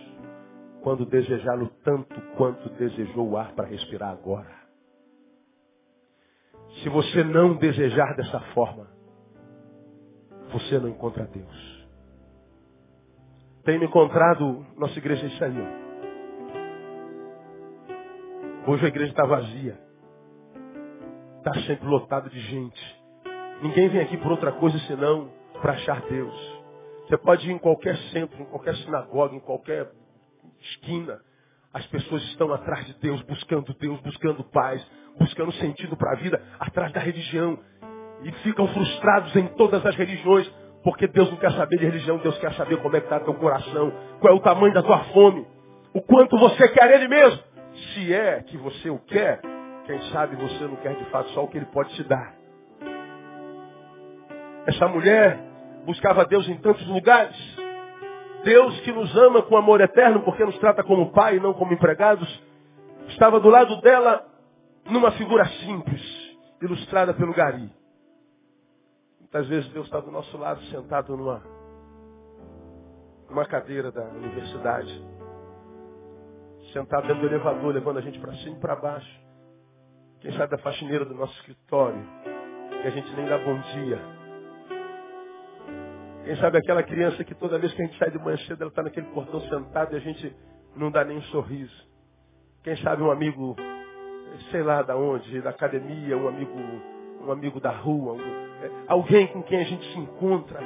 quando 0.83 1.05
desejá-lo 1.05 1.69
tanto 1.83 2.21
quanto 2.35 2.69
desejou 2.71 3.31
o 3.31 3.37
ar 3.37 3.53
para 3.53 3.67
respirar 3.67 4.11
agora. 4.11 4.53
Se 6.81 6.89
você 6.89 7.23
não 7.23 7.55
desejar 7.55 8.15
dessa 8.15 8.39
forma, 8.53 8.87
você 10.51 10.77
não 10.77 10.89
encontra 10.89 11.25
Deus. 11.25 11.87
Me 13.65 13.85
encontrado, 13.85 14.65
nossa 14.77 14.97
igreja 14.99 15.25
isso 15.25 15.43
aí. 15.43 15.83
Hoje 18.67 18.85
a 18.85 18.89
igreja 18.89 19.11
está 19.11 19.25
vazia. 19.25 19.79
Está 21.37 21.53
sempre 21.65 21.87
lotada 21.87 22.29
de 22.29 22.39
gente. 22.39 23.03
Ninguém 23.61 23.87
vem 23.87 24.01
aqui 24.01 24.17
por 24.17 24.31
outra 24.31 24.51
coisa 24.51 24.77
senão 24.79 25.29
para 25.61 25.73
achar 25.73 26.01
Deus. 26.07 26.63
Você 27.07 27.17
pode 27.17 27.49
ir 27.49 27.53
em 27.53 27.57
qualquer 27.57 27.97
centro, 28.11 28.41
em 28.41 28.45
qualquer 28.45 28.75
sinagoga, 28.75 29.35
em 29.35 29.39
qualquer 29.39 29.89
esquina. 30.63 31.19
As 31.73 31.85
pessoas 31.87 32.23
estão 32.25 32.53
atrás 32.53 32.85
de 32.85 32.93
Deus, 32.99 33.21
buscando 33.23 33.73
Deus, 33.79 33.99
buscando 34.01 34.43
paz, 34.45 34.85
buscando 35.19 35.51
sentido 35.53 35.97
para 35.97 36.11
a 36.11 36.15
vida, 36.15 36.41
atrás 36.59 36.91
da 36.91 36.99
religião. 36.99 37.59
E 38.23 38.31
ficam 38.43 38.67
frustrados 38.67 39.35
em 39.35 39.47
todas 39.49 39.85
as 39.85 39.95
religiões, 39.95 40.47
porque 40.83 41.07
Deus 41.07 41.29
não 41.29 41.37
quer 41.37 41.51
saber 41.51 41.77
de 41.77 41.85
religião, 41.85 42.17
Deus 42.17 42.37
quer 42.37 42.53
saber 42.53 42.77
como 42.77 42.95
é 42.95 42.99
que 42.99 43.07
está 43.07 43.19
teu 43.19 43.33
coração, 43.33 43.91
qual 44.19 44.33
é 44.33 44.35
o 44.35 44.41
tamanho 44.41 44.73
da 44.73 44.83
tua 44.83 44.99
fome, 45.05 45.45
o 45.93 46.01
quanto 46.01 46.37
você 46.37 46.67
quer 46.69 46.91
Ele 46.91 47.07
mesmo. 47.07 47.41
Se 47.93 48.13
é 48.13 48.43
que 48.43 48.57
você 48.57 48.89
o 48.89 48.99
quer, 48.99 49.41
quem 49.85 49.99
sabe 50.11 50.35
você 50.35 50.63
não 50.65 50.75
quer 50.77 50.95
de 50.95 51.05
fato 51.05 51.29
só 51.31 51.43
o 51.43 51.47
que 51.47 51.57
Ele 51.57 51.65
pode 51.67 51.93
te 51.95 52.03
dar. 52.03 52.33
Essa 54.65 54.87
mulher 54.87 55.39
buscava 55.85 56.25
Deus 56.25 56.47
em 56.47 56.57
tantos 56.57 56.85
lugares. 56.87 57.35
Deus 58.43 58.79
que 58.81 58.91
nos 58.91 59.15
ama 59.15 59.41
com 59.43 59.57
amor 59.57 59.81
eterno, 59.81 60.21
porque 60.23 60.43
nos 60.43 60.57
trata 60.59 60.83
como 60.83 61.11
pai 61.11 61.37
e 61.37 61.39
não 61.39 61.53
como 61.53 61.73
empregados, 61.73 62.27
estava 63.07 63.39
do 63.39 63.49
lado 63.49 63.79
dela 63.81 64.25
numa 64.85 65.11
figura 65.11 65.45
simples, 65.45 66.01
ilustrada 66.61 67.13
pelo 67.13 67.33
Gari. 67.33 67.71
Muitas 69.19 69.47
vezes 69.47 69.71
Deus 69.71 69.85
está 69.85 69.99
do 69.99 70.11
nosso 70.11 70.37
lado, 70.37 70.61
sentado 70.65 71.15
numa, 71.15 71.41
numa 73.29 73.45
cadeira 73.45 73.91
da 73.91 74.03
universidade, 74.03 75.03
sentado 76.71 77.07
dentro 77.07 77.21
do 77.21 77.27
elevador, 77.27 77.73
levando 77.73 77.97
a 77.97 78.01
gente 78.01 78.19
para 78.19 78.33
cima 78.33 78.57
e 78.57 78.59
para 78.59 78.75
baixo. 78.75 79.23
Quem 80.19 80.31
sabe 80.33 80.51
da 80.51 80.57
faxineira 80.59 81.05
do 81.05 81.15
nosso 81.15 81.33
escritório, 81.39 82.01
que 82.81 82.87
a 82.87 82.91
gente 82.91 83.11
nem 83.15 83.25
dá 83.25 83.37
bom 83.37 83.59
dia. 83.73 84.22
Quem 86.23 86.37
sabe 86.37 86.57
aquela 86.57 86.81
criança 86.83 87.23
que 87.23 87.35
toda 87.35 87.59
vez 87.59 87.73
que 87.73 87.81
a 87.81 87.85
gente 87.85 87.97
sai 87.97 88.09
de 88.09 88.17
manhã 88.17 88.37
cedo, 88.47 88.61
ela 88.61 88.69
está 88.69 88.81
naquele 88.81 89.07
portão 89.07 89.41
sentado 89.41 89.93
e 89.93 89.97
a 89.97 89.99
gente 89.99 90.33
não 90.75 90.89
dá 90.89 91.03
nem 91.03 91.17
um 91.17 91.21
sorriso. 91.23 91.93
Quem 92.63 92.77
sabe 92.77 93.03
um 93.03 93.11
amigo, 93.11 93.57
sei 94.49 94.63
lá 94.63 94.81
da 94.81 94.95
onde, 94.95 95.41
da 95.41 95.49
academia, 95.49 96.17
um 96.17 96.29
amigo, 96.29 96.57
um 97.21 97.31
amigo 97.31 97.59
da 97.59 97.71
rua, 97.71 98.15
é, 98.61 98.71
alguém 98.87 99.27
com 99.27 99.43
quem 99.43 99.59
a 99.59 99.63
gente 99.65 99.85
se 99.91 99.99
encontra. 99.99 100.61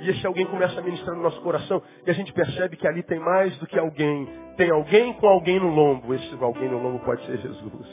E 0.00 0.08
esse 0.08 0.26
alguém 0.26 0.46
começa 0.46 0.80
a 0.80 0.82
ministrar 0.82 1.14
no 1.14 1.22
nosso 1.22 1.40
coração 1.42 1.82
e 2.06 2.10
a 2.10 2.14
gente 2.14 2.32
percebe 2.32 2.76
que 2.76 2.88
ali 2.88 3.02
tem 3.02 3.20
mais 3.20 3.56
do 3.58 3.66
que 3.66 3.78
alguém. 3.78 4.26
Tem 4.56 4.70
alguém 4.70 5.12
com 5.12 5.28
alguém 5.28 5.60
no 5.60 5.68
lombo. 5.68 6.14
Esse 6.14 6.34
alguém 6.42 6.70
no 6.70 6.78
lombo 6.78 6.98
pode 7.04 7.24
ser 7.26 7.36
Jesus. 7.36 7.86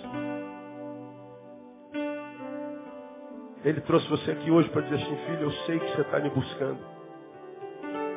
Ele 3.64 3.82
trouxe 3.82 4.08
você 4.10 4.32
aqui 4.32 4.50
hoje 4.50 4.70
para 4.70 4.84
dizer 4.84 4.96
assim, 4.96 5.16
filho, 5.26 5.42
eu 5.42 5.52
sei 5.52 5.80
que 5.80 5.92
você 5.92 6.02
está 6.02 6.20
me 6.20 6.30
buscando. 6.30 6.99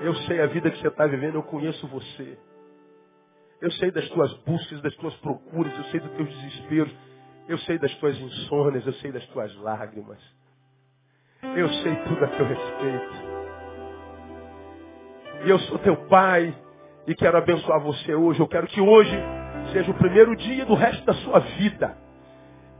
Eu 0.03 0.15
sei 0.17 0.41
a 0.41 0.47
vida 0.47 0.69
que 0.69 0.79
você 0.79 0.89
está 0.89 1.07
vivendo, 1.07 1.37
eu 1.37 1.45
conheço 1.45 1.87
você. 1.87 2.37
Eu 3.61 3.71
sei 3.73 3.93
das 3.93 4.09
tuas 4.09 4.33
buscas, 4.39 4.83
das 4.83 4.95
tuas 4.97 5.15
procuras, 5.19 5.73
eu 5.79 5.85
sei 5.85 6.01
dos 6.01 6.11
teus 6.17 6.29
desesperos, 6.29 6.93
eu 7.49 7.57
sei 7.59 7.79
das 7.79 7.95
tuas 7.97 8.19
insônias, 8.19 8.85
eu 8.85 8.93
sei 8.95 9.13
das 9.13 9.25
tuas 9.29 9.55
lágrimas. 9.59 10.19
Eu 11.57 11.69
sei 11.69 11.95
tudo 12.05 12.25
a 12.25 12.29
teu 12.29 12.47
respeito. 12.47 13.15
E 15.45 15.51
eu 15.51 15.59
sou 15.61 15.79
teu 15.79 15.97
pai 16.09 16.53
e 17.07 17.15
quero 17.15 17.39
abençoar 17.39 17.81
você 17.81 18.13
hoje. 18.13 18.41
Eu 18.41 18.49
quero 18.49 18.67
que 18.67 18.81
hoje 18.81 19.17
seja 19.73 19.89
o 19.89 19.95
primeiro 19.95 20.35
dia 20.35 20.67
do 20.67 20.75
resto 20.75 21.05
da 21.05 21.15
sua 21.15 21.39
vida. 21.39 21.97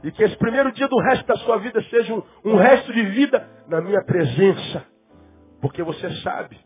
E 0.03 0.11
que 0.11 0.23
esse 0.23 0.35
primeiro 0.35 0.73
dia 0.73 0.89
do 0.89 0.99
resto 0.99 1.25
da 1.25 1.37
sua 1.37 1.57
vida 1.59 1.81
seja 1.83 2.13
um, 2.13 2.23
um 2.43 2.55
resto 2.57 2.91
de 2.91 3.01
vida 3.03 3.49
na 3.69 3.79
minha 3.79 4.03
presença. 4.03 4.85
Porque 5.61 5.81
você 5.81 6.09
sabe 6.21 6.59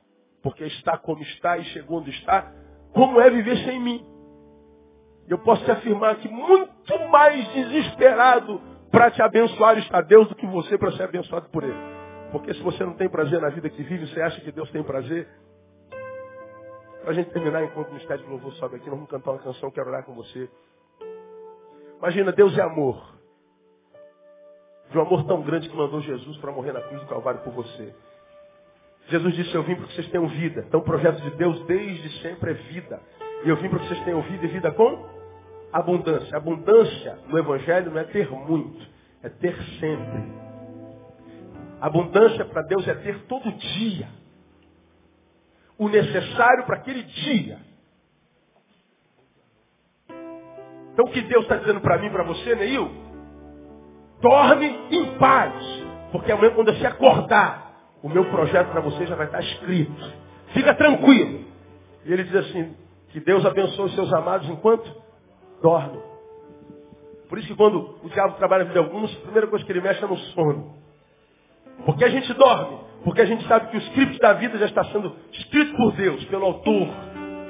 porque 0.48 0.64
está 0.64 0.98
como 0.98 1.22
está 1.24 1.58
e 1.58 1.66
chegou 1.66 2.00
onde 2.00 2.10
está, 2.10 2.50
como 2.94 3.20
é 3.20 3.30
viver 3.30 3.58
sem 3.66 3.82
mim. 3.82 4.06
Eu 5.28 5.40
posso 5.40 5.66
te 5.66 5.72
afirmar 5.72 6.16
que 6.16 6.30
muito 6.30 7.00
mais 7.10 7.46
desesperado 7.50 8.62
para 8.90 9.12
te 9.12 9.22
abençoar 9.22 9.78
está 9.78 10.00
Deus 10.00 10.26
do 10.30 10.36
que 10.36 10.48
você 10.48 10.78
para 10.78 10.94
ser 10.94 11.04
abençoado 11.04 11.50
por 11.50 11.66
Ele. 11.66 11.76
Porque 12.32 12.54
se 12.54 12.62
você 12.62 12.86
não 12.86 12.94
tem 12.94 13.10
prazer 13.10 13.42
na 13.42 13.50
vida 13.50 13.70
que 13.70 13.84
vive, 13.84 14.08
você 14.08 14.22
acha 14.22 14.40
que 14.40 14.50
Deus 14.50 14.72
tem 14.72 14.82
prazer? 14.82 15.28
Para 17.02 17.12
a 17.12 17.14
gente 17.14 17.30
terminar, 17.32 17.66
enquanto 17.66 17.90
o 17.90 17.94
Ministério 17.94 18.24
de 18.24 18.30
Louvor 18.30 18.54
sobe 18.54 18.78
aqui, 18.78 18.86
nós 18.86 18.96
vamos 18.96 19.12
cantar 19.12 19.32
uma 19.32 19.40
canção, 19.40 19.70
quero 19.70 19.90
orar 19.90 20.06
com 20.06 20.14
você. 20.14 20.50
Imagina, 22.00 22.32
Deus 22.32 22.58
é 22.58 22.62
amor. 22.62 23.18
De 24.92 24.98
um 24.98 25.02
amor 25.02 25.26
tão 25.26 25.42
grande 25.42 25.68
que 25.68 25.76
mandou 25.76 26.00
Jesus 26.00 26.38
para 26.38 26.54
morrer 26.54 26.72
na 26.72 26.82
cruz 26.84 27.02
do 27.02 27.08
Calvário 27.08 27.42
por 27.42 27.52
você. 27.52 27.94
Jesus 29.08 29.36
disse, 29.36 29.56
eu 29.56 29.64
vim 29.64 29.76
para 29.76 29.86
que 29.88 29.94
vocês 29.94 30.10
tenham 30.10 30.28
vida. 30.28 30.66
Então 30.68 30.80
o 30.80 30.84
projeto 30.84 31.22
de 31.22 31.32
Deus 31.32 31.66
desde 31.66 32.22
sempre 32.22 32.52
é 32.52 32.54
vida. 32.54 33.02
E 33.44 33.50
eu 33.50 33.56
vim 33.58 33.70
para 33.70 33.80
que 33.80 33.88
vocês 33.88 34.04
tenham 34.04 34.22
vida 34.22 34.46
e 34.46 34.48
vida 34.50 34.72
com 34.72 35.06
abundância. 35.72 36.36
Abundância 36.36 37.20
no 37.28 37.38
Evangelho 37.38 37.92
não 37.92 38.00
é 38.00 38.04
ter 38.06 38.30
muito, 38.30 38.86
é 39.24 39.30
ter 39.30 39.56
sempre. 39.80 40.24
Abundância 41.80 42.44
para 42.46 42.64
Deus 42.64 42.88
é 42.88 42.96
ter 42.96 43.20
todo 43.28 43.52
dia. 43.52 44.08
o 45.78 45.88
necessário 45.88 46.66
para 46.66 46.78
aquele 46.78 47.04
dia. 47.04 47.60
Então 50.94 51.06
o 51.06 51.12
que 51.12 51.22
Deus 51.22 51.44
está 51.44 51.58
dizendo 51.58 51.80
para 51.82 52.00
mim, 52.00 52.10
para 52.10 52.24
você, 52.24 52.56
Neil? 52.56 52.90
Dorme 54.20 54.66
em 54.92 55.18
paz. 55.18 55.54
Porque 56.12 56.32
amanhã 56.32 56.52
quando 56.56 56.74
você 56.74 56.88
acordar, 56.88 57.67
o 58.02 58.10
meu 58.10 58.26
projeto 58.26 58.70
para 58.72 58.82
você 58.82 59.06
já 59.06 59.16
vai 59.16 59.26
estar 59.26 59.40
escrito. 59.40 60.14
Fica 60.54 60.74
tranquilo. 60.74 61.46
E 62.06 62.14
ele 62.14 62.24
diz 62.24 62.36
assim, 62.36 62.76
que 63.10 63.20
Deus 63.20 63.46
abençoe 63.46 63.86
os 63.86 63.96
seus 63.96 64.12
amados 64.14 64.50
enquanto 64.50 64.90
dorme. 65.62 66.00
Por 67.28 67.38
isso 67.38 67.48
que 67.48 67.56
quando 67.56 67.98
o 68.04 68.10
diabo 68.10 68.36
trabalha 68.36 68.64
na 68.64 68.70
vida 68.72 68.82
de 68.82 68.86
alguns, 68.86 69.16
a 69.18 69.22
primeira 69.22 69.48
coisa 69.48 69.66
que 69.66 69.72
ele 69.72 69.82
mexe 69.82 70.04
é 70.04 70.08
no 70.08 70.18
sono. 70.18 70.76
Porque 71.86 72.06
a 72.06 72.10
gente 72.10 72.34
dorme. 72.34 72.78
Porque 73.04 73.22
a 73.22 73.26
gente 73.26 73.48
sabe 73.48 73.70
que 73.70 73.78
o 73.78 73.80
script 73.80 74.20
da 74.20 74.34
vida 74.34 74.58
já 74.58 74.66
está 74.66 74.84
sendo 74.86 75.16
escrito 75.32 75.76
por 75.76 75.94
Deus, 75.94 76.24
pelo 76.26 76.46
autor 76.46 76.88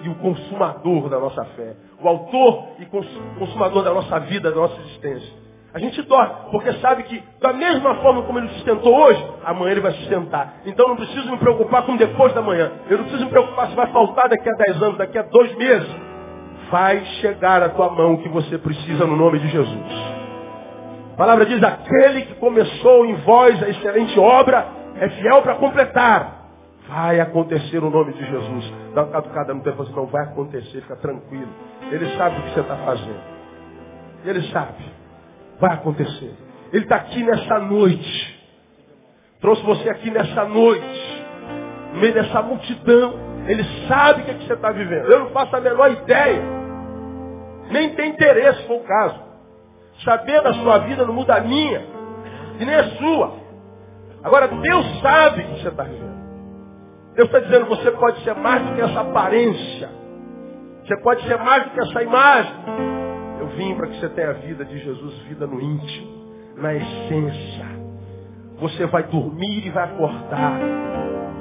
e 0.03 0.09
o 0.09 0.15
consumador 0.15 1.09
da 1.09 1.19
nossa 1.19 1.43
fé. 1.45 1.75
O 2.01 2.07
autor 2.07 2.69
e 2.79 2.85
consumador 3.39 3.83
da 3.83 3.93
nossa 3.93 4.19
vida, 4.19 4.49
da 4.49 4.57
nossa 4.57 4.79
existência. 4.81 5.46
A 5.73 5.79
gente 5.79 6.01
dorme, 6.03 6.33
porque 6.51 6.71
sabe 6.73 7.03
que 7.03 7.21
da 7.41 7.53
mesma 7.53 7.95
forma 7.95 8.23
como 8.23 8.39
ele 8.39 8.47
sustentou 8.49 8.95
hoje, 8.95 9.23
amanhã 9.43 9.71
ele 9.71 9.81
vai 9.81 9.91
sustentar. 9.91 10.61
Então 10.65 10.87
não 10.87 10.95
preciso 10.95 11.29
me 11.29 11.37
preocupar 11.37 11.83
com 11.83 11.95
depois 11.97 12.33
da 12.33 12.41
manhã. 12.41 12.71
Eu 12.89 12.97
não 12.97 13.03
preciso 13.03 13.25
me 13.25 13.31
preocupar 13.31 13.67
se 13.67 13.75
vai 13.75 13.87
faltar 13.87 14.29
daqui 14.29 14.49
a 14.49 14.53
10 14.53 14.81
anos, 14.81 14.97
daqui 14.97 15.17
a 15.17 15.23
dois 15.23 15.55
meses. 15.55 15.89
Vai 16.71 17.03
chegar 17.21 17.61
a 17.61 17.69
tua 17.69 17.89
mão 17.89 18.13
o 18.13 18.23
que 18.23 18.29
você 18.29 18.57
precisa 18.57 19.05
no 19.05 19.15
nome 19.15 19.39
de 19.39 19.49
Jesus. 19.49 20.17
A 21.13 21.17
palavra 21.17 21.45
diz, 21.45 21.61
aquele 21.61 22.21
que 22.23 22.35
começou 22.35 23.05
em 23.05 23.15
vós 23.15 23.61
a 23.61 23.69
excelente 23.69 24.17
obra 24.19 24.67
é 24.99 25.09
fiel 25.09 25.41
para 25.41 25.55
completar. 25.55 26.37
Vai 26.87 27.19
acontecer 27.19 27.81
no 27.81 27.89
nome 27.89 28.13
de 28.13 28.25
Jesus. 28.25 28.73
Dá 28.95 29.03
uma 29.03 29.11
caducada 29.11 29.53
no 29.53 29.61
tempo, 29.61 29.83
não 29.95 30.05
vai 30.05 30.23
acontecer, 30.23 30.81
fica 30.81 30.95
tranquilo. 30.95 31.49
Ele 31.91 32.15
sabe 32.17 32.39
o 32.39 32.43
que 32.43 32.53
você 32.53 32.61
está 32.61 32.77
fazendo. 32.77 33.19
Ele 34.25 34.41
sabe. 34.51 34.96
Vai 35.59 35.73
acontecer. 35.73 36.33
Ele 36.71 36.83
está 36.83 36.97
aqui 36.97 37.23
nessa 37.23 37.59
noite. 37.59 38.37
Trouxe 39.41 39.63
você 39.63 39.89
aqui 39.89 40.11
nessa 40.11 40.45
noite. 40.45 41.25
No 41.93 41.99
meio 41.99 42.13
dessa 42.13 42.41
multidão. 42.41 43.13
Ele 43.47 43.63
sabe 43.87 44.21
o 44.21 44.25
que, 44.25 44.31
é 44.31 44.33
que 44.35 44.45
você 44.45 44.53
está 44.53 44.71
vivendo. 44.71 45.05
Eu 45.05 45.19
não 45.19 45.29
faço 45.29 45.55
a 45.55 45.61
menor 45.61 45.91
ideia. 45.91 46.43
Nem 47.71 47.95
tem 47.95 48.11
interesse, 48.11 48.61
se 48.61 48.67
for 48.67 48.77
o 48.77 48.83
caso. 48.83 49.19
Saber 50.03 50.41
da 50.41 50.53
sua 50.53 50.79
vida 50.79 51.05
não 51.05 51.13
muda 51.13 51.35
a 51.35 51.41
minha. 51.41 51.81
E 52.59 52.65
nem 52.65 52.75
a 52.75 52.89
sua. 52.97 53.33
Agora, 54.23 54.47
Deus 54.47 55.01
sabe 55.01 55.41
o 55.41 55.45
que 55.45 55.61
você 55.61 55.69
está 55.69 55.83
vivendo. 55.83 56.17
Deus 57.15 57.29
está 57.29 57.39
dizendo, 57.39 57.65
você 57.65 57.91
pode 57.91 58.23
ser 58.23 58.35
mais 58.35 58.63
do 58.63 58.75
que 58.75 58.81
essa 58.81 59.01
aparência. 59.01 59.89
Você 60.85 61.01
pode 61.01 61.25
ser 61.25 61.37
mais 61.39 61.63
do 61.63 61.69
que 61.71 61.79
essa 61.79 62.03
imagem. 62.03 62.53
Eu 63.47 63.55
vim 63.55 63.75
para 63.75 63.87
que 63.87 63.97
você 63.97 64.09
tenha 64.09 64.31
a 64.31 64.33
vida 64.33 64.65
de 64.65 64.77
Jesus, 64.77 65.13
vida 65.29 65.47
no 65.47 65.61
íntimo, 65.61 66.07
na 66.57 66.75
essência. 66.75 67.65
Você 68.59 68.85
vai 68.87 69.03
dormir 69.03 69.65
e 69.65 69.69
vai 69.69 69.85
acordar. 69.85 70.59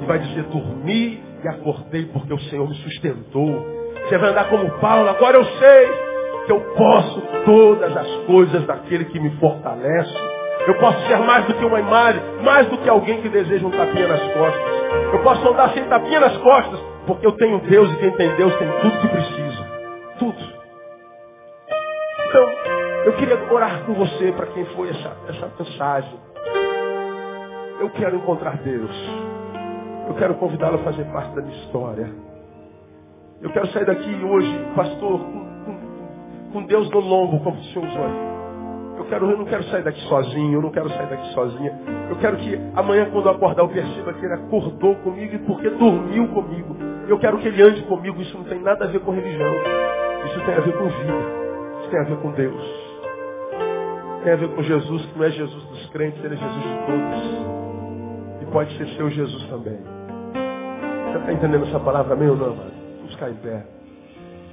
E 0.01 0.05
vai 0.05 0.17
dizer, 0.19 0.43
dormi 0.43 1.21
e 1.43 1.47
acordei 1.49 2.05
porque 2.05 2.33
o 2.33 2.39
Senhor 2.39 2.65
me 2.65 2.75
sustentou. 2.75 3.65
Você 4.07 4.17
vai 4.17 4.29
andar 4.29 4.47
como 4.47 4.69
Paulo, 4.79 5.09
agora 5.09 5.35
eu 5.35 5.43
sei 5.43 5.87
que 6.45 6.51
eu 6.53 6.61
posso 6.77 7.21
todas 7.43 7.97
as 7.97 8.15
coisas 8.25 8.65
daquele 8.65 9.03
que 9.05 9.19
me 9.19 9.31
fortalece. 9.31 10.15
Eu 10.65 10.75
posso 10.75 11.05
ser 11.07 11.17
mais 11.17 11.45
do 11.45 11.55
que 11.55 11.65
uma 11.65 11.81
imagem, 11.81 12.21
mais 12.41 12.67
do 12.67 12.77
que 12.77 12.87
alguém 12.87 13.21
que 13.21 13.27
deseja 13.27 13.67
um 13.67 13.71
tapinha 13.71 14.07
nas 14.07 14.21
costas. 14.31 15.11
Eu 15.11 15.19
posso 15.23 15.45
andar 15.49 15.73
sem 15.73 15.83
tapinha 15.83 16.21
nas 16.21 16.37
costas, 16.37 16.79
porque 17.05 17.27
eu 17.27 17.33
tenho 17.33 17.59
Deus 17.59 17.91
e 17.91 17.95
quem 17.97 18.11
tem 18.11 18.33
Deus 18.37 18.55
tem 18.55 18.67
tudo 18.79 18.97
que 19.01 19.07
precisa. 19.09 19.36
Então, 22.29 22.49
eu 23.05 23.13
queria 23.13 23.53
orar 23.53 23.85
com 23.85 23.93
você 23.93 24.33
para 24.33 24.47
quem 24.47 24.65
foi 24.75 24.89
essa, 24.89 25.17
essa 25.29 25.51
mensagem. 25.57 26.19
Eu 27.79 27.89
quero 27.91 28.17
encontrar 28.17 28.57
Deus. 28.57 28.91
Eu 30.09 30.13
quero 30.15 30.35
convidá-lo 30.35 30.75
a 30.75 30.83
fazer 30.83 31.05
parte 31.05 31.33
da 31.35 31.41
minha 31.41 31.57
história. 31.63 32.11
Eu 33.41 33.49
quero 33.51 33.67
sair 33.67 33.85
daqui 33.85 34.23
hoje, 34.25 34.65
pastor, 34.75 35.19
com, 35.19 35.63
com, 35.65 36.49
com 36.53 36.63
Deus 36.65 36.89
no 36.89 36.99
lombo, 36.99 37.39
como 37.43 37.57
o 37.57 37.63
Senhor 37.65 37.87
usou. 37.87 38.09
Eu, 38.97 39.05
quero, 39.05 39.31
eu 39.31 39.37
não 39.37 39.45
quero 39.45 39.63
sair 39.65 39.83
daqui 39.83 40.01
sozinho, 40.01 40.57
eu 40.57 40.61
não 40.61 40.71
quero 40.71 40.89
sair 40.89 41.07
daqui 41.07 41.33
sozinha. 41.33 41.79
Eu 42.09 42.17
quero 42.17 42.35
que 42.37 42.59
amanhã, 42.75 43.09
quando 43.11 43.27
eu 43.27 43.31
acordar, 43.31 43.63
eu 43.63 43.69
perceba 43.69 44.11
que 44.13 44.25
ele 44.25 44.33
acordou 44.33 44.95
comigo 44.97 45.33
e 45.35 45.39
porque 45.39 45.69
dormiu 45.69 46.27
comigo. 46.29 46.75
Eu 47.07 47.19
quero 47.19 47.37
que 47.37 47.47
ele 47.47 47.61
ande 47.61 47.83
comigo. 47.83 48.21
Isso 48.21 48.37
não 48.37 48.43
tem 48.45 48.59
nada 48.61 48.83
a 48.83 48.87
ver 48.89 48.99
com 48.99 49.11
religião. 49.11 49.55
Isso 50.25 50.45
tem 50.45 50.55
a 50.55 50.59
ver 50.59 50.77
com 50.77 50.89
vida. 50.89 51.46
Tem 51.89 51.99
a 52.01 52.03
ver 52.03 52.17
com 52.17 52.31
Deus. 52.31 52.63
Tem 54.23 54.33
a 54.33 54.35
ver 54.35 54.49
com 54.49 54.61
Jesus, 54.61 55.05
que 55.05 55.17
não 55.17 55.25
é 55.25 55.31
Jesus 55.31 55.63
dos 55.63 55.89
crentes, 55.91 56.23
ele 56.23 56.35
é 56.35 56.37
Jesus 56.37 56.63
de 56.63 56.85
todos. 56.85 58.41
E 58.41 58.45
pode 58.51 58.77
ser 58.77 58.87
seu 58.95 59.09
Jesus 59.09 59.43
também. 59.47 59.79
Você 61.05 61.17
está 61.17 61.31
entendendo 61.31 61.65
essa 61.65 61.79
palavra 61.79 62.15
meu 62.15 62.31
ou 62.31 62.37
não, 62.37 62.55
mano? 62.55 62.71
Vamos 62.97 63.13
ficar 63.13 63.29
em 63.29 63.35
pé. 63.35 63.65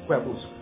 Qual 0.06 0.18
é 0.18 0.22
a 0.22 0.24
música? 0.24 0.52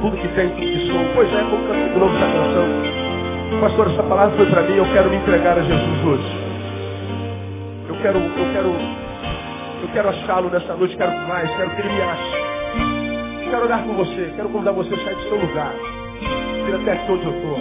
Tudo 0.00 0.16
que 0.16 0.28
tem, 0.28 0.48
tudo 0.50 0.60
que 0.60 0.86
sou. 0.86 1.14
Pois 1.14 1.32
é, 1.32 1.42
como 1.50 1.66
canto 1.66 1.92
de 1.92 1.98
novo 1.98 2.16
essa 2.16 2.26
canção. 2.26 3.60
Pastor, 3.60 3.86
essa 3.88 4.02
palavra 4.04 4.36
foi 4.36 4.46
para 4.46 4.62
mim, 4.62 4.76
eu 4.76 4.84
quero 4.92 5.10
me 5.10 5.16
entregar 5.16 5.58
a 5.58 5.62
Jesus 5.62 6.04
hoje. 6.04 6.44
Eu 7.88 7.96
quero, 8.00 8.18
eu 8.18 8.52
quero 8.52 9.03
eu 9.82 9.88
quero 9.92 10.08
achá-lo 10.08 10.50
nessa 10.50 10.74
noite, 10.74 10.96
quero 10.96 11.12
mais, 11.28 11.50
quero 11.56 11.70
que 11.70 11.80
ele 11.82 11.92
me 11.92 12.02
ache. 12.02 12.54
Quero 13.50 13.64
orar 13.64 13.84
com 13.84 13.94
você, 13.94 14.32
quero 14.34 14.48
convidar 14.48 14.72
você 14.72 14.94
a 14.94 14.96
sair 14.98 15.14
do 15.14 15.22
seu 15.22 15.36
lugar. 15.36 15.74
Vir 16.66 16.74
até 16.74 16.92
aqui 16.92 17.12
onde 17.12 17.24
eu 17.24 17.32
estou. 17.32 17.58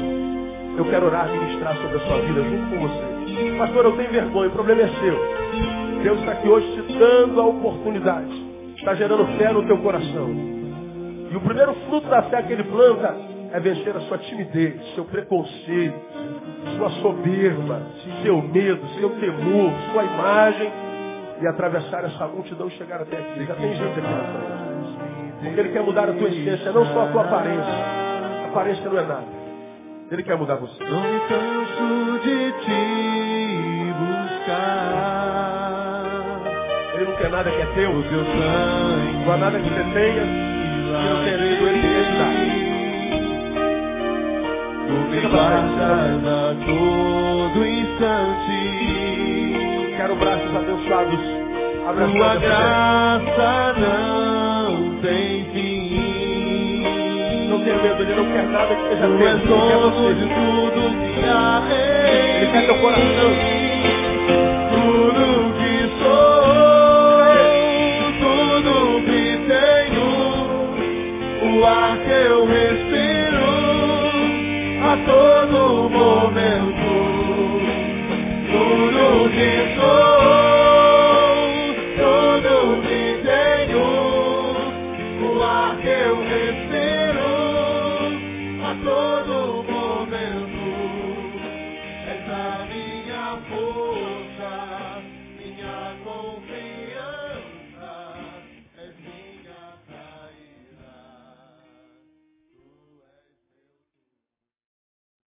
Eu 0.78 0.86
quero 0.86 1.06
orar 1.06 1.30
ministrar 1.30 1.76
sobre 1.78 1.98
a 1.98 2.00
sua 2.00 2.18
vida 2.22 2.42
junto 2.42 2.70
com 2.70 2.88
você. 2.88 3.58
Pastor, 3.58 3.86
eu 3.86 3.98
tenho 3.98 4.12
vergonha, 4.12 4.48
o 4.48 4.52
problema 4.52 4.82
é 4.82 4.88
seu. 4.88 6.04
Deus 6.04 6.20
está 6.20 6.32
aqui 6.32 6.48
hoje 6.48 6.68
te 6.72 6.98
dando 6.98 7.42
a 7.42 7.46
oportunidade. 7.46 8.44
Está 8.76 8.96
gerando 8.96 9.26
fé 9.38 9.54
no 9.54 9.66
teu 9.68 9.78
coração. 9.78 10.30
E 11.32 11.36
o 11.36 11.42
primeiro 11.42 11.74
fruto 11.88 12.08
da 12.08 12.24
fé 12.24 12.42
que 12.44 12.54
ele 12.54 12.64
planta 12.64 13.16
é 13.52 13.60
vencer 13.60 13.96
a 13.96 14.02
sua 14.02 14.18
timidez, 14.18 14.74
seu 14.96 15.06
preconceito, 15.06 15.96
sua 16.78 16.90
soberba, 17.02 17.82
seu 18.24 18.42
medo, 18.42 18.82
seu 19.00 19.10
temor, 19.12 19.72
sua 19.92 20.04
imagem 20.04 20.72
e 21.44 21.48
atravessar 21.48 22.06
essa 22.06 22.26
multidão 22.26 22.68
e 22.70 22.72
chegar 22.72 23.02
até 23.02 23.18
aqui. 23.18 23.46
Já 23.46 23.56
tem 23.56 23.76
gente 23.76 23.84
aqui 23.84 24.00
na 24.00 24.08
frente. 24.08 25.44
Porque 25.44 25.60
Ele 25.60 25.70
quer 25.74 25.84
mudar 25.84 26.08
a 26.08 26.14
tua 26.14 26.30
essência, 26.30 26.72
não 26.72 26.86
só 26.86 27.04
a 27.04 27.08
tua 27.08 27.22
aparência. 27.24 27.74
A 28.44 28.46
aparência 28.48 28.90
não 28.90 28.98
é 28.98 29.02
nada. 29.02 29.26
Ele 30.10 30.24
quer 30.24 30.38
mudar 30.38 30.56
você. 30.56 30.82
Não 30.86 31.02
me 31.02 31.20
canso 31.28 32.20
de 32.24 32.52
te 32.64 33.94
buscar. 34.00 34.94
Ele 36.96 37.06
não 37.06 37.18
quer 37.18 37.30
nada 37.30 37.52
que 37.52 37.62
é 37.62 37.66
teu. 37.76 37.92
O 37.92 38.04
teu 38.04 38.24
sangue. 38.24 39.26
Não 39.26 39.34
há 39.34 39.38
nada 39.38 39.60
que 39.60 39.70
você 39.70 39.84
tenha 39.94 40.24
que 40.24 40.30
não 40.94 41.24
tenha 41.26 41.36
ele 41.36 41.58
que 41.82 41.88
dá. 42.20 42.30
Tu 44.88 44.94
me 45.10 45.20
guardas 45.28 46.24
a 46.26 46.56
todo 46.66 47.66
instante 47.66 49.23
braços 50.54 50.70
abençoados. 50.70 51.20
Abre 51.88 52.06
Tua 52.14 52.36
graça 52.36 53.74
não 53.78 55.02
tem 55.02 55.46
fim. 55.52 56.84
Não 57.50 57.60
tenha 57.60 57.78
medo, 57.78 58.04
ele 58.04 58.16
não 58.16 58.26
quer 58.32 58.48
nada 58.48 58.76
que 58.76 58.82
seja 58.90 59.08
teu. 59.08 59.28
És 59.28 59.42
dono 59.42 60.14
de 60.14 60.26
tudo 60.28 60.82
que 61.14 61.26
há 61.28 61.62
Ele 62.42 62.52
quer 62.52 62.66
teu 62.66 62.76
coração. 62.76 63.32
Tudo 64.72 65.24
que 65.58 65.76
sou, 66.00 67.34
tudo 68.20 68.72
que 69.06 69.26
tenho, 69.48 70.10
o 71.52 71.66
ar 71.66 71.98
que 71.98 72.12
eu 72.12 72.40
respiro 72.46 73.54
a 74.84 74.94
todo 75.06 75.90
momento 75.90 76.73